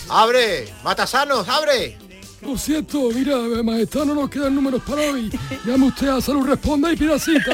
[0.09, 0.67] ¡Abre!
[0.83, 1.97] ¡Matasanos, abre!
[2.45, 5.31] Lo siento, mira, majestad, no nos quedan números para hoy.
[5.65, 7.51] Llame usted a Salud Responda y pida cita.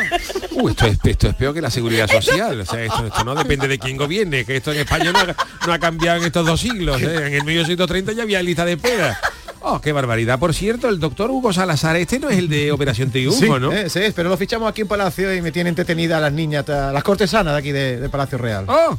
[0.52, 2.60] Uh, esto, es, esto es peor que la seguridad social.
[2.60, 5.36] O sea, esto, esto no depende de quién gobierne, que esto en España no ha,
[5.68, 7.02] no ha cambiado en estos dos siglos.
[7.02, 7.28] ¿eh?
[7.28, 9.20] En el 1830 ya había lista de espera.
[9.62, 10.40] Oh, qué barbaridad.
[10.40, 13.72] Por cierto, el doctor Hugo Salazar, este no es el de Operación Triunfo, Sí, ¿no?
[13.72, 16.68] ese es, pero lo fichamos aquí en Palacio y me tiene entretenida a las niñas,
[16.70, 18.66] a las cortesanas de aquí de, de Palacio Real.
[18.68, 18.98] ¡Oh!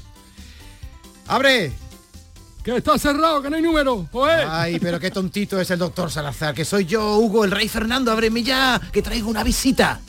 [1.29, 1.73] ¡Abre!
[2.65, 4.07] Que está cerrado, que no hay número.
[4.13, 4.45] Oe.
[4.49, 8.13] Ay, pero qué tontito es el doctor Salazar, que soy yo, Hugo, el rey Fernando,
[8.13, 10.01] ábreme ya, que traigo una visita.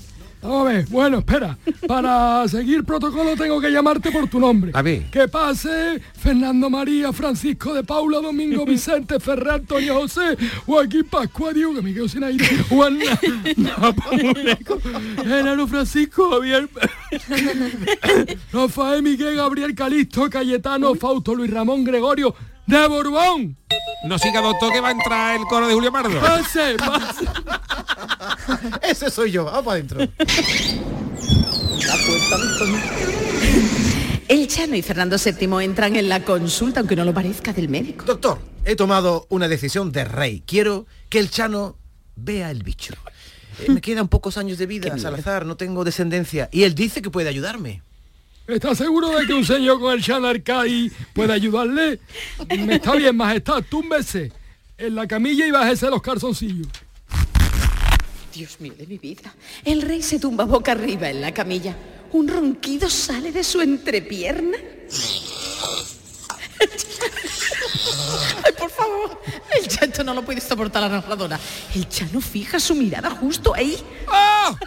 [0.42, 1.58] Vamos a ver, bueno, espera.
[1.88, 4.72] Para seguir protocolo tengo que llamarte por tu nombre.
[4.74, 5.04] A ver.
[5.12, 11.76] Que pase Fernando María, Francisco de Paula, Domingo Vicente, Ferrer, Antonio José, Joaquín Pascua, Diego,
[11.76, 13.00] que me quedo sin aire, Juan
[15.24, 16.70] Enano Francisco, Javier,
[18.54, 22.34] Rafael Miguel, Gabriel Calixto, Cayetano, Fausto, Luis Ramón, Gregorio,
[22.68, 23.58] de Borbón.
[24.06, 26.20] No siga, doctor, que va a entrar el coro de Julio Pardo.
[26.20, 27.26] Pase, pase.
[28.84, 30.08] Ese soy yo, vamos para adentro.
[34.28, 38.06] El Chano y Fernando VII entran en la consulta, aunque no lo parezca, del médico.
[38.06, 40.44] Doctor, he tomado una decisión de rey.
[40.46, 41.78] Quiero que el Chano
[42.16, 42.94] vea el bicho.
[43.60, 46.50] Eh, me quedan pocos años de vida, Salazar, no tengo descendencia.
[46.52, 47.84] Y él dice que puede ayudarme.
[48.48, 52.00] ¿Estás seguro de que un señor con el Chano Arcai puede ayudarle?
[52.50, 54.32] Está bien, majestad, túmbese
[54.78, 56.68] en la camilla y bájese los calzoncillos.
[58.34, 59.34] Dios mío de mi vida.
[59.64, 61.76] El rey se tumba boca arriba en la camilla.
[62.14, 64.58] Un ronquido sale de su entrepierna.
[68.44, 69.22] Ay, por favor.
[69.58, 71.40] El chancho no lo puede soportar la narradora.
[71.76, 73.78] El chano fija su mirada justo ahí.
[74.08, 74.58] ¡Oh!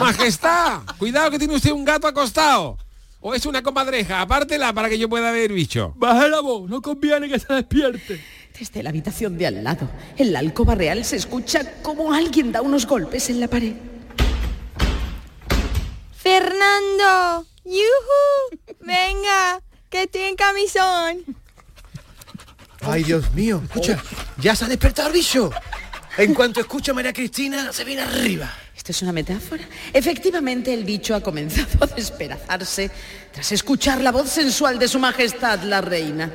[0.00, 2.78] Majestad, cuidado que tiene usted un gato acostado.
[3.20, 5.92] O es una comadreja, apártela para que yo pueda ver bicho.
[5.96, 8.24] Baje la voz, no conviene que se despierte.
[8.58, 12.62] Desde la habitación de al lado, en la alcoba real se escucha como alguien da
[12.62, 13.74] unos golpes en la pared.
[16.12, 18.58] Fernando, ¡yuhu!
[18.80, 19.60] Venga,
[19.90, 21.36] que estoy en camisón.
[22.82, 24.02] Ay, Dios mío, escucha,
[24.38, 25.50] ya se ha despertado el bicho.
[26.18, 28.52] En cuanto escucha a María Cristina, se viene arriba.
[28.74, 29.64] ¿Esto es una metáfora?
[29.92, 32.90] Efectivamente, el bicho ha comenzado a despedazarse
[33.32, 36.30] tras escuchar la voz sensual de su majestad, la reina.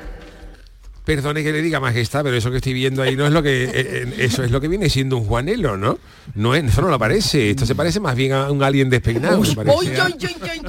[1.04, 3.64] Perdone que le diga majestad, pero eso que estoy viendo ahí no es lo que
[3.64, 5.98] eh, eh, eso es lo que viene siendo un Juanelo, ¿no?
[6.36, 7.50] No es, eso no lo parece.
[7.50, 9.40] Esto se parece más bien a un alien despeinado.
[9.40, 10.14] Uy, parece uy, a- uy,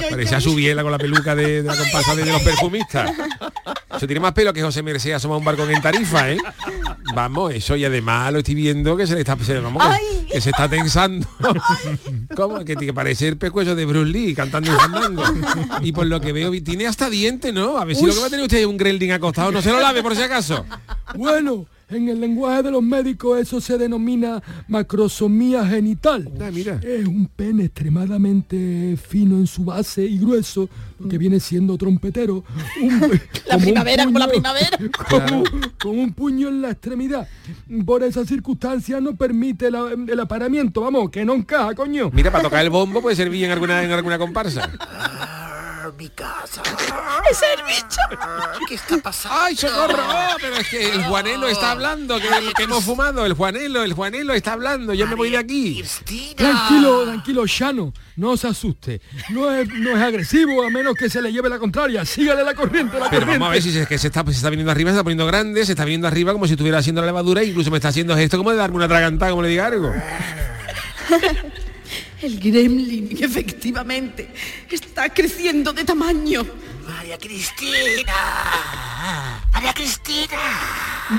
[0.10, 3.12] Parece su biela con la peluca de, de la comparsa de los perfumistas.
[3.96, 6.38] Eso tiene más pelo que José Merced asoma un barco en Tarifa, ¿eh?
[7.14, 9.84] Vamos, eso y además lo estoy viendo que se le está se, vamos,
[10.28, 11.28] que, que se está tensando.
[12.36, 12.66] ¿Cómo?
[12.66, 15.24] Que, que parece el pescuezo de Bruce Lee cantando un fandango.
[15.84, 17.78] Y por lo que veo, tiene hasta diente, ¿no?
[17.78, 19.52] A ver si lo que va a tener usted es un gremlin acostado.
[19.52, 20.66] No se lo lave por si acaso.
[21.16, 26.28] Bueno, en el lenguaje de los médicos eso se denomina macrosomía genital.
[26.82, 30.68] Es un pene extremadamente fino en su base y grueso,
[31.00, 32.44] lo que viene siendo trompetero.
[32.82, 33.00] Un-
[33.46, 34.78] como un primavera, como la puño- primavera.
[35.10, 35.44] Como,
[35.80, 37.28] con un puño en la extremidad.
[37.86, 42.10] Por esa circunstancia no permite la- el aparamiento, vamos, que no encaja, coño.
[42.12, 44.72] Mira, para tocar el bombo puede servir en alguna, en alguna comparsa.
[45.92, 46.62] Mi casa.
[47.30, 48.00] ¡Es el bicho!
[48.68, 49.38] ¿Qué está pasando?
[49.42, 49.98] ¡Ay, socorro!
[50.08, 53.26] Oh, pero es que el Juanelo está hablando, que, que hemos fumado.
[53.26, 54.94] El Juanelo, el Juanelo está hablando.
[54.94, 55.84] Yo me voy de aquí.
[56.36, 59.02] Tranquilo, tranquilo, Shano, no se asuste.
[59.30, 62.06] No es, no es agresivo a menos que se le lleve la contraria.
[62.06, 63.40] Sígale la corriente, la Pero corriente.
[63.40, 65.26] vamos a ver si es que se está, se está viniendo arriba, se está poniendo
[65.26, 67.90] grande, se está viniendo arriba como si estuviera haciendo la levadura e incluso me está
[67.90, 69.92] haciendo esto como de darme una tragantada, como le diga algo.
[72.24, 74.30] El gremlin, efectivamente,
[74.72, 76.46] está creciendo de tamaño.
[76.86, 78.14] María Cristina.
[79.52, 80.38] María Cristina.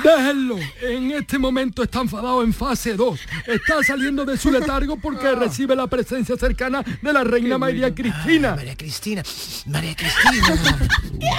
[0.02, 0.56] Déjenlo.
[0.82, 3.20] En este momento está enfadado en fase 2.
[3.46, 8.54] Está saliendo de su letargo porque recibe la presencia cercana de la reina María Cristina.
[8.54, 9.22] María Cristina.
[9.66, 10.88] María Cristina.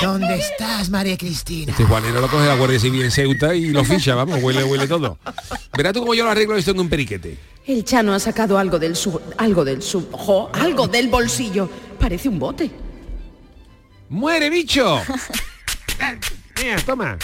[0.02, 1.72] ¿Dónde estás, María Cristina?
[1.72, 4.88] Este Juanelo lo coge la Guardia Civil en Ceuta y lo ficha, vamos, huele, huele
[4.88, 5.20] todo.
[5.78, 7.38] Verá tú cómo yo lo arreglo esto en un periquete.
[7.68, 9.20] El Chano ha sacado algo del su...
[9.38, 10.10] algo del su...
[10.12, 11.70] jo, algo del bolsillo.
[12.00, 12.85] Parece un bote.
[14.10, 15.02] ¡Muere, bicho!
[16.62, 17.18] Mira, toma.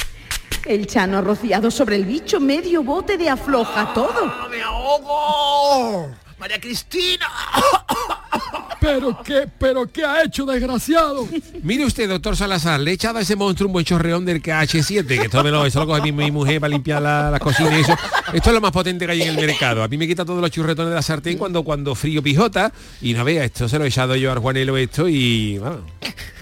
[0.66, 4.50] El Chano ha rociado sobre el bicho medio bote de afloja todo.
[4.50, 6.10] ¡Me ahogo!
[6.40, 7.28] María Cristina.
[8.80, 11.28] Pero qué, pero qué ha hecho, desgraciado.
[11.62, 15.06] Mire usted, doctor Salazar, le he echado a ese monstruo un buen chorreón del KH7,
[15.06, 17.78] que esto, me lo, eso lo coge mi, mi mujer para limpiar la, la cocina
[17.78, 17.94] y eso.
[18.34, 19.84] Esto es lo más potente que hay en el mercado.
[19.84, 22.74] A mí me quita todos los churretones de la sartén cuando, cuando frío pijota
[23.04, 25.60] y no vea, esto se lo he echado yo al Juanelo esto y...
[25.60, 25.86] bueno,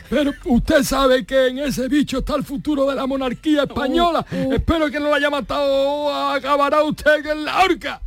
[0.09, 4.25] Pero usted sabe que en ese bicho está el futuro de la monarquía española.
[4.31, 6.31] Espero que no lo haya matado.
[6.31, 8.01] Acabará usted en la horca.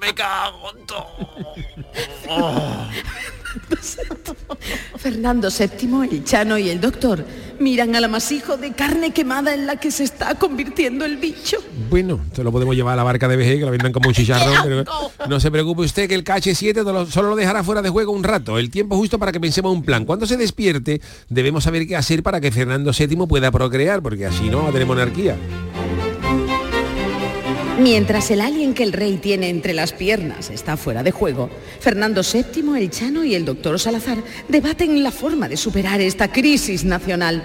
[0.00, 1.34] me cago en todo.
[4.98, 7.24] Fernando VII, el Chano y el doctor
[7.60, 11.58] miran al amasijo de carne quemada en la que se está convirtiendo el bicho.
[11.90, 14.14] Bueno, esto lo podemos llevar a la barca de VG, que lo vendan como un
[14.14, 14.84] chicharrón, pero
[15.28, 18.24] no se preocupe usted que el KH7 solo- solo lo dejará fuera de juego un
[18.24, 20.04] rato, el tiempo justo para que pensemos un plan.
[20.04, 24.48] Cuando se despierte, debemos saber qué hacer para que Fernando VII pueda procrear, porque así
[24.50, 25.36] no va a tener monarquía.
[27.78, 31.50] Mientras el alien que el rey tiene entre las piernas está fuera de juego,
[31.80, 34.18] Fernando VII, el Chano y el doctor Salazar
[34.48, 37.42] debaten la forma de superar esta crisis nacional.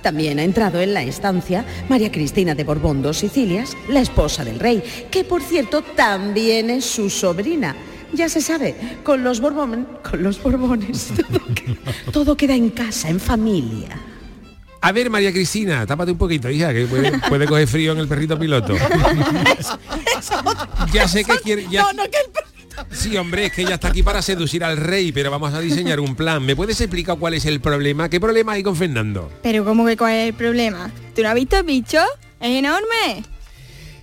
[0.00, 4.60] También ha entrado en la estancia María Cristina de Borbón dos Sicilias, la esposa del
[4.60, 7.74] rey, que por cierto también es su sobrina.
[8.12, 11.76] Ya se sabe, con los, Borbón, con los Borbones todo, que-
[12.12, 13.98] todo queda en casa, en familia.
[14.86, 18.06] A ver, María Cristina, tápate un poquito, hija, que puede, puede coger frío en el
[18.08, 18.74] perrito piloto.
[20.92, 21.66] Ya sé que quiere...
[21.70, 22.50] ya- No, no, que el perrito
[22.92, 26.00] Sí, hombre, es que ella está aquí para seducir al rey, pero vamos a diseñar
[26.00, 26.44] un plan.
[26.44, 28.08] ¿Me puedes explicar cuál es el problema?
[28.08, 29.30] ¿Qué problema hay con Fernando?
[29.42, 30.90] Pero ¿cómo que cuál es el problema?
[31.14, 31.98] ¿Tú no has visto el bicho?
[32.40, 33.24] Es enorme.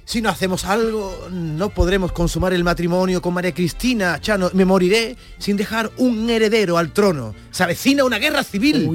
[0.06, 4.20] Si no hacemos algo, no podremos consumar el matrimonio con María Cristina.
[4.20, 7.36] Chano, me moriré sin dejar un heredero al trono.
[7.52, 8.88] Se avecina una guerra civil.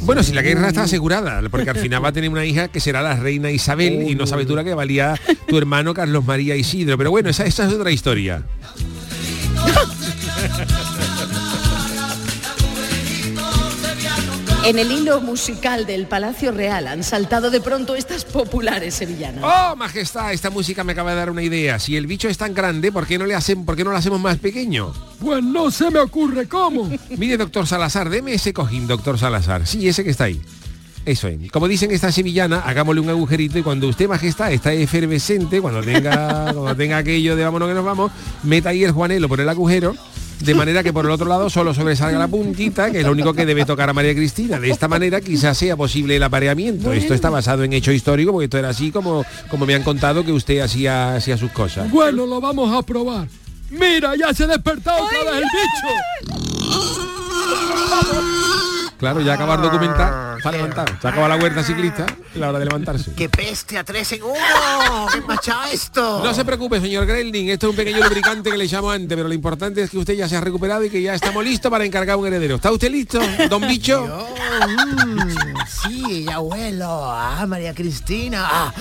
[0.00, 2.80] Bueno, si la guerra está asegurada, porque al final va a tener una hija que
[2.80, 6.56] será la reina Isabel y no sabes tú la que valía tu hermano Carlos María
[6.56, 6.96] Isidro.
[6.98, 8.42] Pero bueno, esa, esa es otra historia.
[14.64, 19.42] En el hilo musical del Palacio Real han saltado de pronto estas populares sevillanas.
[19.42, 20.32] ¡Oh, majestad!
[20.32, 21.80] Esta música me acaba de dar una idea.
[21.80, 23.96] Si el bicho es tan grande, ¿por qué no le hacen, por qué no lo
[23.96, 24.92] hacemos más pequeño?
[25.18, 26.88] Pues no se me ocurre cómo.
[27.16, 29.66] Mire, doctor Salazar, deme ese cojín, doctor Salazar.
[29.66, 30.40] Sí, ese que está ahí.
[31.04, 31.50] Eso es.
[31.50, 36.44] Como dicen esta sevillana, hagámosle un agujerito y cuando usted, majestad, está efervescente, cuando tenga,
[36.54, 38.12] cuando tenga aquello de vámonos que nos vamos,
[38.44, 39.96] meta ahí el juanelo por el agujero,
[40.42, 43.32] de manera que por el otro lado solo sobresalga la puntita, que es lo único
[43.32, 44.58] que debe tocar a María Cristina.
[44.58, 46.92] De esta manera quizás sea posible el apareamiento.
[46.92, 50.24] Esto está basado en hecho histórico, porque esto era así como, como me han contado
[50.24, 51.90] que usted hacía, hacía sus cosas.
[51.90, 53.28] Bueno, lo vamos a probar.
[53.70, 55.88] Mira, ya se ha despertado otra vez el bicho.
[58.98, 60.98] Claro, ya acabar documentar para levantar.
[61.00, 63.12] Se acaba la huerta ciclista y la hora de levantarse.
[63.14, 65.06] ¡Qué peste a tres en uno!
[65.12, 66.20] ¡Qué machado esto!
[66.22, 69.28] No se preocupe, señor Grelding, esto es un pequeño lubricante que le llamo antes, pero
[69.28, 71.84] lo importante es que usted ya se ha recuperado y que ya estamos listos para
[71.84, 72.56] encargar un heredero.
[72.56, 74.26] ¿Está usted listo, don Bicho?
[74.66, 75.18] Mm,
[75.66, 77.10] sí, abuelo.
[77.10, 78.44] Ah, María Cristina.
[78.44, 78.74] Ah,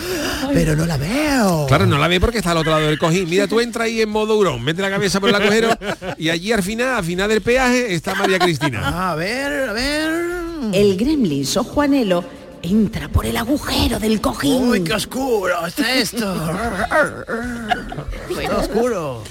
[0.53, 1.65] pero no la veo.
[1.67, 3.29] Claro, no la ve porque está al otro lado del cojín.
[3.29, 5.69] Mira, tú entra ahí en modo hurón, mete la cabeza por el agujero
[6.17, 9.11] y allí al final, al final del peaje, está María Cristina.
[9.11, 10.40] A ver, a ver.
[10.73, 12.23] El gremlin o Juanelo
[12.61, 14.69] entra por el agujero del cojín.
[14.69, 16.33] Uy, qué oscuro está esto.
[18.27, 19.23] Qué oscuro.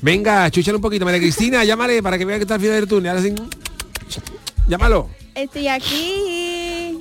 [0.00, 2.88] Venga, chúchale un poquito, María Cristina, llámale para que vea que está al final del
[2.88, 3.10] túnel.
[3.10, 3.34] Ahora sí.
[4.68, 5.10] Llámalo.
[5.34, 6.94] Estoy aquí.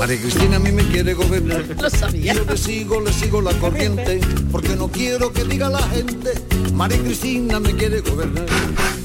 [0.00, 1.64] María Cristina a mí me quiere gobernar.
[1.80, 2.34] Lo sabía.
[2.34, 4.20] Yo le sigo, le sigo la corriente,
[4.50, 6.32] porque no quiero que diga la gente.
[6.72, 8.46] María Cristina me quiere gobernar.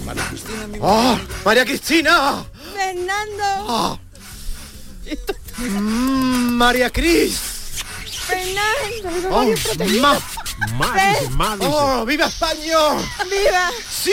[0.06, 2.46] María Cristina me- ¡Oh, María Cristina!
[2.74, 3.44] Fernando.
[3.44, 4.00] ¡Ah!
[5.58, 7.40] Mm, María Cris.
[8.28, 9.30] Fernando.
[9.30, 9.46] ¡Oh,
[10.78, 11.60] Más, más.
[11.62, 12.78] ¡Oh, viva España!
[13.30, 13.72] ¡Viva!
[13.90, 14.12] ¡Sí!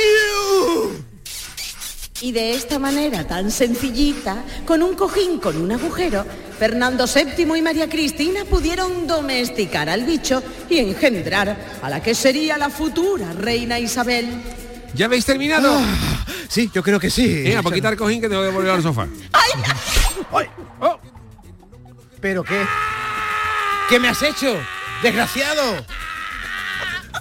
[2.21, 6.27] Y de esta manera tan sencillita, con un cojín con un agujero,
[6.59, 12.59] Fernando VII y María Cristina pudieron domesticar al bicho y engendrar a la que sería
[12.59, 14.27] la futura reina Isabel.
[14.95, 15.71] ¿Ya habéis terminado?
[15.79, 16.18] Ah,
[16.49, 17.43] sí, yo creo que sí.
[17.43, 19.07] Venga, pues quitar el cojín que tengo que volver al sofá.
[22.21, 22.65] ¿Pero qué?
[23.89, 24.55] ¿Qué me has hecho?
[25.03, 25.85] ¡Desgraciado!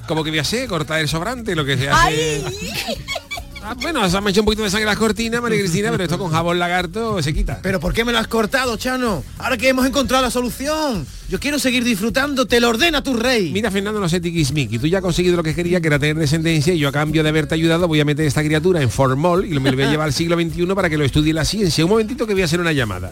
[0.07, 2.43] Como que voy a hacer, cortar el sobrante, lo que se hace.
[3.69, 6.17] Ah, bueno, se me hecho un poquito de sangre las cortinas, María Cristina, pero esto
[6.17, 7.59] con jabón lagarto se quita.
[7.61, 9.25] ¿Pero por qué me lo has cortado, Chano?
[9.37, 11.05] Ahora que hemos encontrado la solución.
[11.27, 13.51] Yo quiero seguir disfrutando, te lo ordena tu rey.
[13.51, 14.79] Mira, Fernando, no sé tiquismiqui.
[14.79, 17.23] Tú ya has conseguido lo que quería, que era tener descendencia, y yo a cambio
[17.23, 19.91] de haberte ayudado voy a meter esta criatura en formol y me lo voy a
[19.91, 21.83] llevar al siglo XXI para que lo estudie la ciencia.
[21.83, 23.11] Un momentito que voy a hacer una llamada.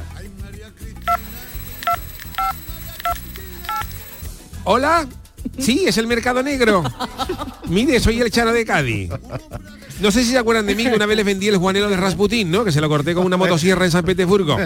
[4.64, 5.06] ¿Hola?
[5.58, 6.84] Sí, es el mercado negro.
[7.68, 9.10] Mire, soy el Chano de Cádiz.
[10.02, 11.96] No sé si se acuerdan de mí que una vez les vendí el juanelo de
[11.96, 12.66] Rasputín, ¿no?
[12.66, 14.58] Que se lo corté con una motosierra en San Petersburgo.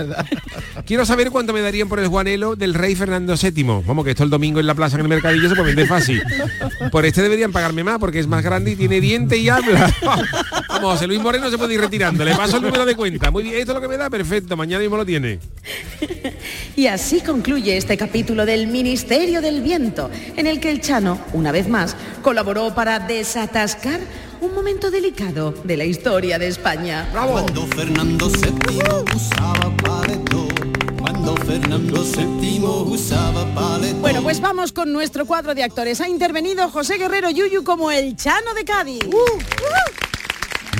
[0.85, 3.63] Quiero saber cuánto me darían por el juanelo del rey Fernando VII.
[3.85, 6.23] Vamos, que esto el domingo en la plaza en el mercadillo se puede vender fácil.
[6.91, 9.93] Por este deberían pagarme más porque es más grande y tiene diente y habla.
[10.79, 12.23] Vamos, José Luis Moreno se puede ir retirando.
[12.23, 13.29] Le paso el número de cuenta.
[13.31, 14.55] Muy bien, esto es lo que me da, perfecto.
[14.55, 15.39] Mañana mismo lo tiene.
[16.77, 21.51] Y así concluye este capítulo del Ministerio del Viento, en el que el Chano, una
[21.51, 23.99] vez más, colaboró para desatascar
[24.39, 27.09] un momento delicado de la historia de España.
[27.11, 28.79] Cuando Fernando VII
[29.13, 30.47] usaba paleto,
[30.97, 33.97] cuando Fernando VII usaba paleto.
[33.97, 35.99] Bueno, pues vamos con nuestro cuadro de actores.
[35.99, 39.03] Ha intervenido José Guerrero Yuyu como el Chano de Cádiz.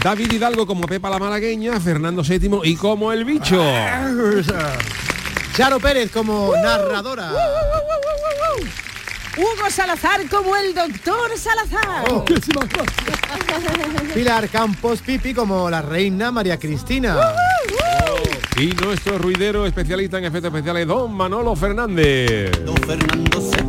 [0.04, 3.62] David Hidalgo como Pepa la Malagueña, Fernando VII y como el bicho.
[5.56, 7.32] Charo Pérez como narradora.
[9.38, 12.06] Hugo Salazar como el doctor Salazar.
[12.12, 12.24] Oh.
[14.14, 17.18] Pilar Campos Pipi como la reina María Cristina.
[18.58, 22.52] Y nuestro ruidero especialista en efectos especiales, don Manolo Fernández.
[22.86, 23.69] Fernando VII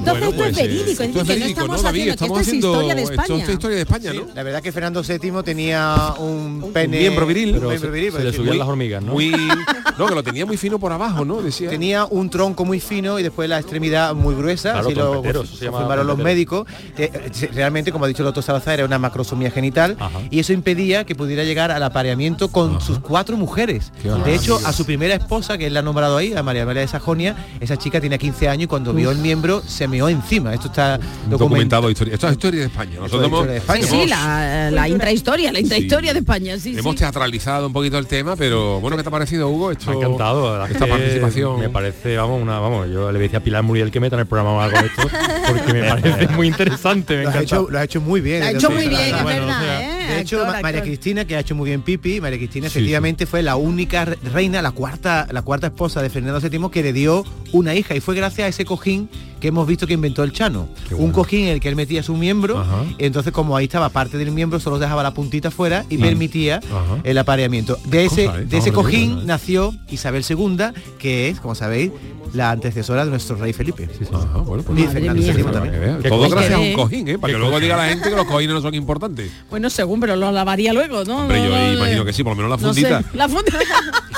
[0.00, 2.00] Y entonces esto es verídico, esto es que no verídico, estamos ¿no, David?
[2.00, 3.42] haciendo, Estamos esto es haciendo historia de esto España.
[3.44, 4.34] es historia de España, ¿no?
[4.34, 7.48] La verdad que Fernando VII tenía un pene miembro viril.
[7.50, 9.12] un Pero miembro se- viril, se le pues, subían muy- las hormigas, ¿no?
[9.12, 9.30] Muy,
[9.98, 11.42] No, que lo tenía muy fino por abajo, ¿no?
[11.42, 11.68] Decía.
[11.68, 15.68] Tenía un tronco muy fino y después la extremidad muy gruesa, Claro, así lo se
[15.68, 16.66] afirmaron los médicos.
[16.96, 19.96] Eh, realmente, como ha dicho el doctor Salazar, era una macrosomía genital
[20.30, 23.92] y eso impedía que pudiera llegar al apareamiento con sus cuatro mujeres.
[24.02, 26.64] Qué De hecho, a su primera esposa, que él la ha nombrado ahí, a María
[26.64, 30.08] María de Sajonia, esa chica tenía 15 años y cuando vio el miembro se meó
[30.08, 30.54] encima.
[30.54, 31.38] Esto está documentado.
[31.38, 32.14] documentado historia.
[32.14, 32.96] Esto es historia de España.
[33.00, 33.86] Nosotros hemos, España.
[33.86, 36.98] Sí, hemos- la, la intrahistoria, la intrahistoria de España, sí, hemos sí.
[37.00, 39.70] teatralizado un poquito el tema, pero bueno, ¿qué te ha parecido, Hugo?
[39.72, 41.60] Esto, Me ha encantado, esta que participación.
[41.60, 44.26] Me parece, vamos, una, vamos, yo le decía a Pilar Muriel que meta en el
[44.26, 45.02] programa algo de esto,
[45.48, 48.40] porque me parece muy interesante, me Lo has, hecho, lo has hecho muy bien.
[48.40, 50.14] Lo ha hecho sí, muy bien, es bueno, verdad, o sea, ¿eh?
[50.14, 50.82] De hecho, Actor, María actor.
[50.84, 54.60] Cristina, que ha hecho muy bien Pipi, María Cristina efectivamente fue la única re- reina,
[54.62, 58.14] la cuarta, la cuarta esposa de Fernando VII que le dio una hija y fue
[58.14, 59.08] gracias a ese cojín
[59.40, 60.68] que hemos visto que inventó el Chano.
[60.92, 62.64] Un cojín en el que él metía su miembro,
[62.98, 66.00] y entonces como ahí estaba parte del miembro, solo dejaba la puntita fuera y Mm.
[66.00, 66.98] permitía Ajá.
[67.04, 67.78] el apareamiento.
[67.86, 68.30] De ese, ¿eh?
[68.46, 69.22] de ese No, no, no, cojín no, no.
[69.26, 70.56] nació Isabel II,
[70.98, 71.90] que es, como sabéis,
[72.32, 73.88] la antecesora de nuestro rey Felipe.
[74.12, 75.34] Ajá, bueno, pues y Fernando mía.
[75.50, 75.98] También.
[76.08, 77.18] Todo gracias a un cojín, ¿eh?
[77.18, 79.32] Para que luego diga la gente que los cojines no son importantes.
[79.50, 81.22] Bueno, según, pero lo lavaría luego, ¿no?
[81.22, 83.10] Hombre, yo No, no, imagino que sí, por lo menos la no sé, fundita.
[83.14, 83.58] la fundita.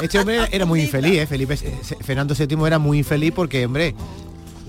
[0.02, 1.26] Este hombre era muy infeliz, ¿eh?
[1.26, 3.94] Felipe, eh, Fernando VII era muy infeliz porque, hombre,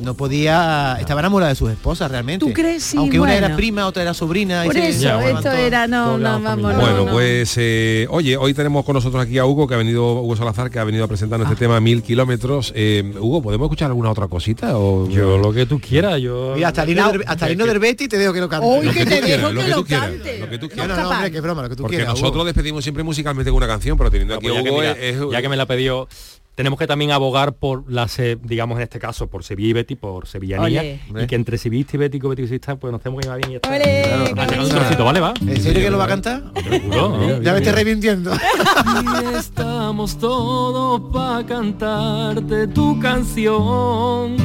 [0.04, 2.46] no podía, estaba enamorado de sus esposas realmente.
[2.46, 2.84] ¿Tú crees?
[2.84, 3.56] Sí, Aunque una era bueno.
[3.58, 4.64] prima, otra era sobrina.
[4.66, 7.12] y Por se- eso, se esto era, no, no, vamos, Bueno, no.
[7.12, 10.70] pues eh, oye, hoy tenemos con nosotros aquí a Hugo, que ha venido, Hugo Salazar,
[10.70, 11.52] que ha venido a presentarnos Ah.
[11.54, 12.72] este tema Mil Kilómetros.
[12.76, 14.78] Eh, Hugo, ¿podemos escuchar alguna otra cosita?
[14.78, 16.54] O, Yo lo que tú quieras, yo...
[16.56, 18.68] Mira, hasta Lino, hasta Lino Derbetti te dejo que lo cante.
[18.68, 20.40] Hoy que te dejo lo que lo tú quieras, cante.
[20.40, 20.98] lo que tú quieras.
[20.98, 22.14] no, no, hombre, qué broma, lo que tú Porque quieras.
[22.14, 24.64] nosotros despedimos siempre musicalmente con una canción, pero teniendo aquí Pues a ya,
[24.96, 26.08] que, Hugo ya me la ha pedido,
[26.56, 29.96] tenemos que también abogar por la, se- digamos en este caso, por Sevilla y Betty,
[29.96, 30.82] por sevillanía,
[31.12, 31.24] Ole.
[31.24, 33.70] y que entre sevillista y bético, beticista, pues nos tenemos que llevar bien y está.
[33.70, 34.64] Ole, Claro.
[34.64, 35.20] un trocito, ¿vale?
[35.20, 35.34] Va.
[35.42, 36.44] ¿En serio que lo va a cantar?
[36.70, 37.42] Seguro, ¿no?
[37.42, 38.32] Ya me estoy revintiendo.
[38.34, 44.38] Y estamos todos para cantarte tu canción.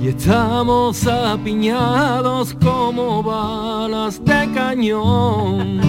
[0.00, 5.80] Y estamos apiñados como balas de cañón.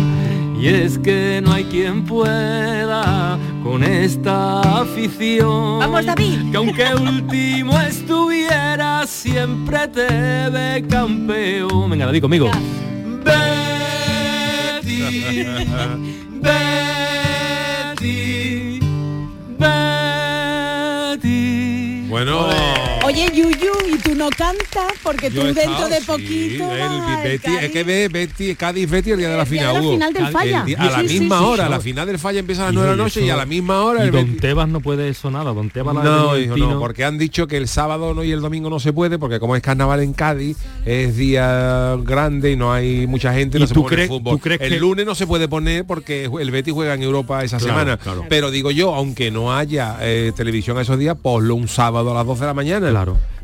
[0.60, 5.80] Y es que no hay quien pueda con esta afición.
[5.80, 6.52] Vamos, David.
[6.52, 11.90] Que aunque último estuviera, siempre te ve campeón.
[11.90, 12.52] Venga, David, conmigo.
[13.24, 14.84] Betty,
[18.02, 18.80] Betty,
[21.18, 22.06] Betty.
[22.10, 22.99] Bueno.
[23.10, 24.94] Oye, Yuyu, ¿y tú no cantas?
[25.02, 27.72] Porque yo tú dentro estado, de sí, poquito el vas al Betty, es Cádiz.
[27.72, 29.92] que ve Betty, Cádiz Betty el día de la El final, Hugo.
[29.94, 30.66] final del El Falla.
[30.78, 31.70] a la misma sí, hora, sí.
[31.72, 33.34] la final del Falla empieza a las Hijo, 9 de la y noche y eso-
[33.34, 36.36] a la misma hora Y el Don Betty- Tebas no puede sonar, Don Tebas No,
[36.36, 38.94] el hijo, no, porque han dicho que el sábado no y el domingo no se
[38.94, 43.58] puede, porque como es carnaval en Cádiz, es día grande y no hay mucha gente,
[43.58, 44.36] ¿Y no se tú pone crees- fútbol.
[44.36, 47.44] tú crees el que- lunes no se puede poner porque el Betis juega en Europa
[47.44, 47.98] esa Claro, semana.
[47.98, 48.26] claro.
[48.30, 52.14] Pero digo yo, aunque no haya eh, televisión a esos días, ponlo un sábado a
[52.14, 52.90] las 12 de la mañana.
[52.90, 52.99] Claro.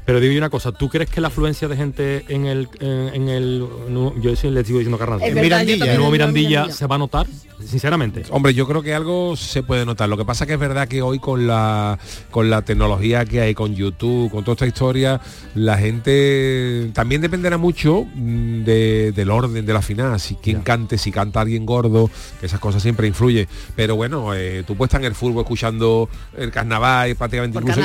[0.06, 3.10] Pero digo yo una cosa, ¿tú crees que la afluencia de gente en el en,
[3.16, 5.24] en el no, yo les sigo diciendo carnaval.
[5.24, 5.86] Es En Mirandilla.
[5.86, 6.76] En el nuevo Mirandilla, Mirandilla.
[6.76, 7.26] se va a notar,
[7.68, 8.24] sinceramente.
[8.30, 10.07] Hombre, yo creo que algo se puede notar.
[10.09, 11.97] Lo que pasa que es verdad que hoy con la
[12.32, 15.20] con la tecnología que hay, con YouTube, con toda esta historia,
[15.55, 20.20] la gente también dependerá mucho mm, de- del orden de la final.
[20.20, 22.09] Si quien cante, si canta alguien gordo,
[22.39, 23.47] que esas cosas siempre influyen.
[23.76, 27.80] Pero bueno, eh, tú puedes estar en el fútbol escuchando el carnaval y prácticamente incluso,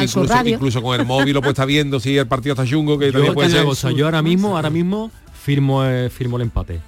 [0.47, 3.13] incluso, con el móvil lo puedes estar viendo si el partido está chungo, que Yo,
[3.13, 3.65] también puede ser.
[3.65, 5.11] cosa, yo ahora mismo, ahora mismo
[5.43, 6.81] firmo eh, firmo el empate.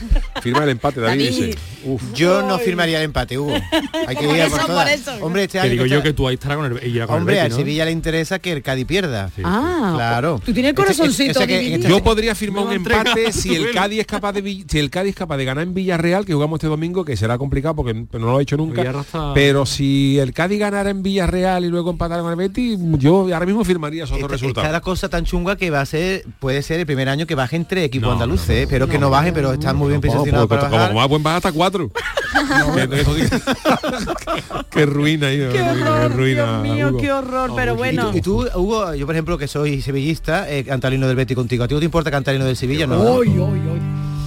[0.42, 1.24] Firma el empate, David.
[1.24, 1.44] David.
[1.46, 1.58] dice.
[1.84, 2.02] Uf.
[2.14, 3.54] Yo no firmaría el empate, Hugo.
[4.06, 4.84] Hay que Por ir a eso, por todas.
[4.84, 5.24] por eso.
[5.24, 7.34] Hombre, este año digo está- yo que tú ahí estarás con el, con el Hombre,
[7.36, 7.56] Betis, al ¿no?
[7.56, 9.30] Sevilla le interesa que el Cádiz pierda.
[9.44, 10.40] Ah, Claro.
[10.44, 11.88] Tú tienes el Este- corazoncito dividido.
[11.88, 13.72] Yo podría firmar un a empate si el.
[13.72, 16.58] Cádiz es capaz de si el Cádiz es capaz de ganar en Villarreal, que jugamos
[16.58, 19.04] este domingo, que será complicado porque no lo he hecho nunca.
[19.34, 23.46] Pero si el Cádiz ganara en Villarreal y luego empatara con el Betis, yo ahora
[23.46, 24.70] mismo firmaría esos dos resultados.
[24.72, 27.64] la cosa tan chunga que va a ser, puede ser el primer año que bajen
[27.64, 28.66] tres equipos No, andaluces, no, no, ¿eh?
[28.68, 30.88] pero que no bajen, pero están muy bien Como, posicionados para como, bajar.
[30.88, 31.90] como más buen baja hasta cuatro.
[34.70, 36.98] Qué ruina, Qué horror, ruina, Dios mío, Hugo.
[36.98, 38.10] qué horror, pero Y bueno.
[38.10, 41.64] tú, y tú, Hugo, yo por ejemplo que soy sevillista, eh, himno del Betis contigo.
[41.64, 42.86] ¿A ti no te importa himno del Sevilla?
[42.86, 43.00] No.
[43.14, 43.80] Uy, uy, uy.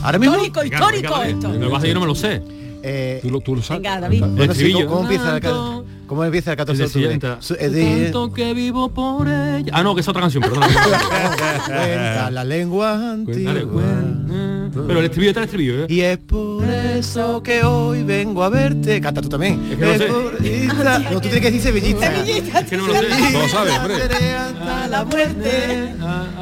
[0.04, 0.36] Ahora mismo.
[0.44, 1.50] Histórico, histórico esto.
[1.54, 2.42] Lo que pasa es que yo no me lo sé.
[2.82, 3.84] Eh, ¿Tú lo, tú lo sabes?
[3.84, 4.24] Venga, David.
[4.26, 4.72] bueno, sí.
[4.72, 5.44] ¿cómo, cómo empieza el.
[6.08, 7.20] ¿Cómo empieza el 14 de octubre?
[7.60, 9.72] eh, Tanto que vivo por ella.
[9.74, 10.64] Ah, no, que es otra canción, perdón.
[11.66, 13.54] Cuenta la lengua antigua.
[13.54, 14.34] Dale, cuenta.
[14.74, 15.88] Pero el estribillo está el estribillo, ¿eh?
[15.90, 19.00] Y es por eso que hoy vengo a verte.
[19.02, 19.60] Canta tú también.
[19.72, 20.06] Es que no Es sé.
[20.08, 22.14] por- esta- No, tú tienes que decir sevillista.
[22.60, 23.10] Es que no lo sé.
[23.32, 23.96] No lo sabes, hombre.
[23.96, 25.94] Hasta la muerte.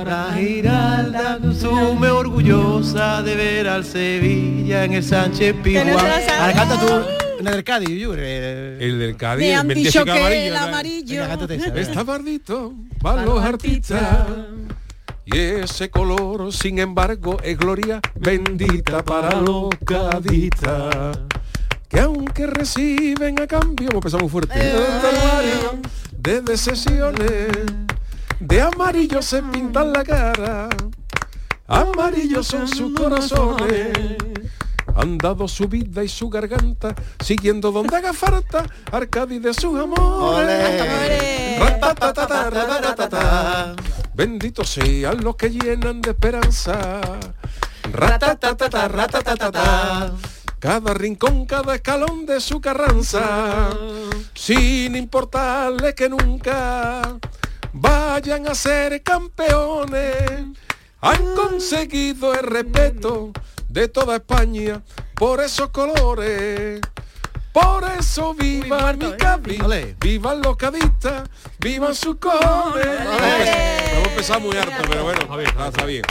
[0.05, 5.89] La Giralda sume orgullosa de ver al Sevilla en el Sánchez no Pizjuán.
[6.39, 6.93] Ahora canta tú.
[7.39, 9.45] Una del Cádiz, yo, eh, El del Cádiz.
[9.47, 10.59] Me han 25 dicho que amarillo, el ¿no?
[10.59, 11.23] amarillo.
[11.78, 14.01] Está bardito para los artistas.
[15.30, 21.19] Y ese color, sin embargo, es gloria bendita para los cadistas.
[21.89, 24.57] Que aunque reciben a cambio, empezamos fuerte,
[26.17, 27.49] de decisiones,
[28.39, 30.69] de amarillo se pintan la cara,
[31.67, 34.15] amarillos son sus corazones.
[34.95, 40.47] Han dado su vida y su garganta, siguiendo donde haga falta, Arcadi de sus amores.
[44.18, 47.01] Benditos sean los que llenan de esperanza.
[47.93, 50.11] Ratatatata, ratatatata.
[50.57, 53.70] Cada rincón, cada escalón de su carranza,
[54.34, 57.20] sin importarle que nunca
[57.74, 60.45] vayan a ser campeones,
[60.99, 63.32] han conseguido el respeto
[63.70, 64.82] de toda España
[65.13, 66.82] por esos colores.
[67.58, 71.28] Por eso viva mi Cádiz, vivan los cadistas,
[71.58, 72.86] vivan sus cojones.
[72.86, 76.03] Hemos empezado muy harto, pero bueno, está, está bien.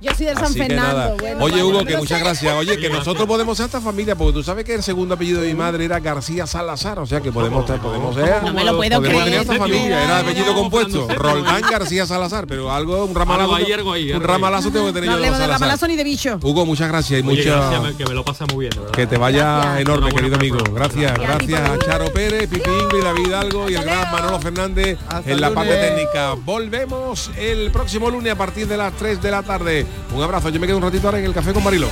[0.00, 0.82] Yo soy del San Fernando.
[0.82, 1.14] nada.
[1.20, 1.62] bueno, Oye.
[1.62, 2.54] Hugo, que muchas gracias.
[2.54, 5.48] Oye, que nosotros podemos ser esta familia, porque tú sabes que el segundo apellido de
[5.48, 8.42] mi madre era García Salazar, o sea que podemos podemos ser.
[8.42, 9.24] No me lo puedo podemos creer.
[9.24, 11.06] tener esta familia, era apellido compuesto.
[11.08, 13.54] Roldán García Salazar, pero algo, un ramalazo.
[13.54, 15.60] Algo ahí, algo ahí, un algo ramalazo tengo que tener No yo hablemos de Salazar.
[15.60, 16.38] ramalazo ni de bicho.
[16.42, 19.18] Hugo, muchas gracias y Oye, mucha gracias, que me lo pasa muy bien, que te
[19.18, 19.80] vaya Gracias.
[19.80, 20.58] enorme, querido amigo.
[20.72, 21.60] Gracias, Gracias.
[21.70, 25.74] a Charo Pérez, Pipi Ingrid, David Hidalgo y el gran Manolo Fernández en la parte
[25.76, 26.34] técnica.
[26.42, 29.86] Volvemos el próximo lunes a partir de las 3 de la tarde.
[30.12, 31.88] Un abrazo, yo me quedo un ratito ahora en el café con Marilo.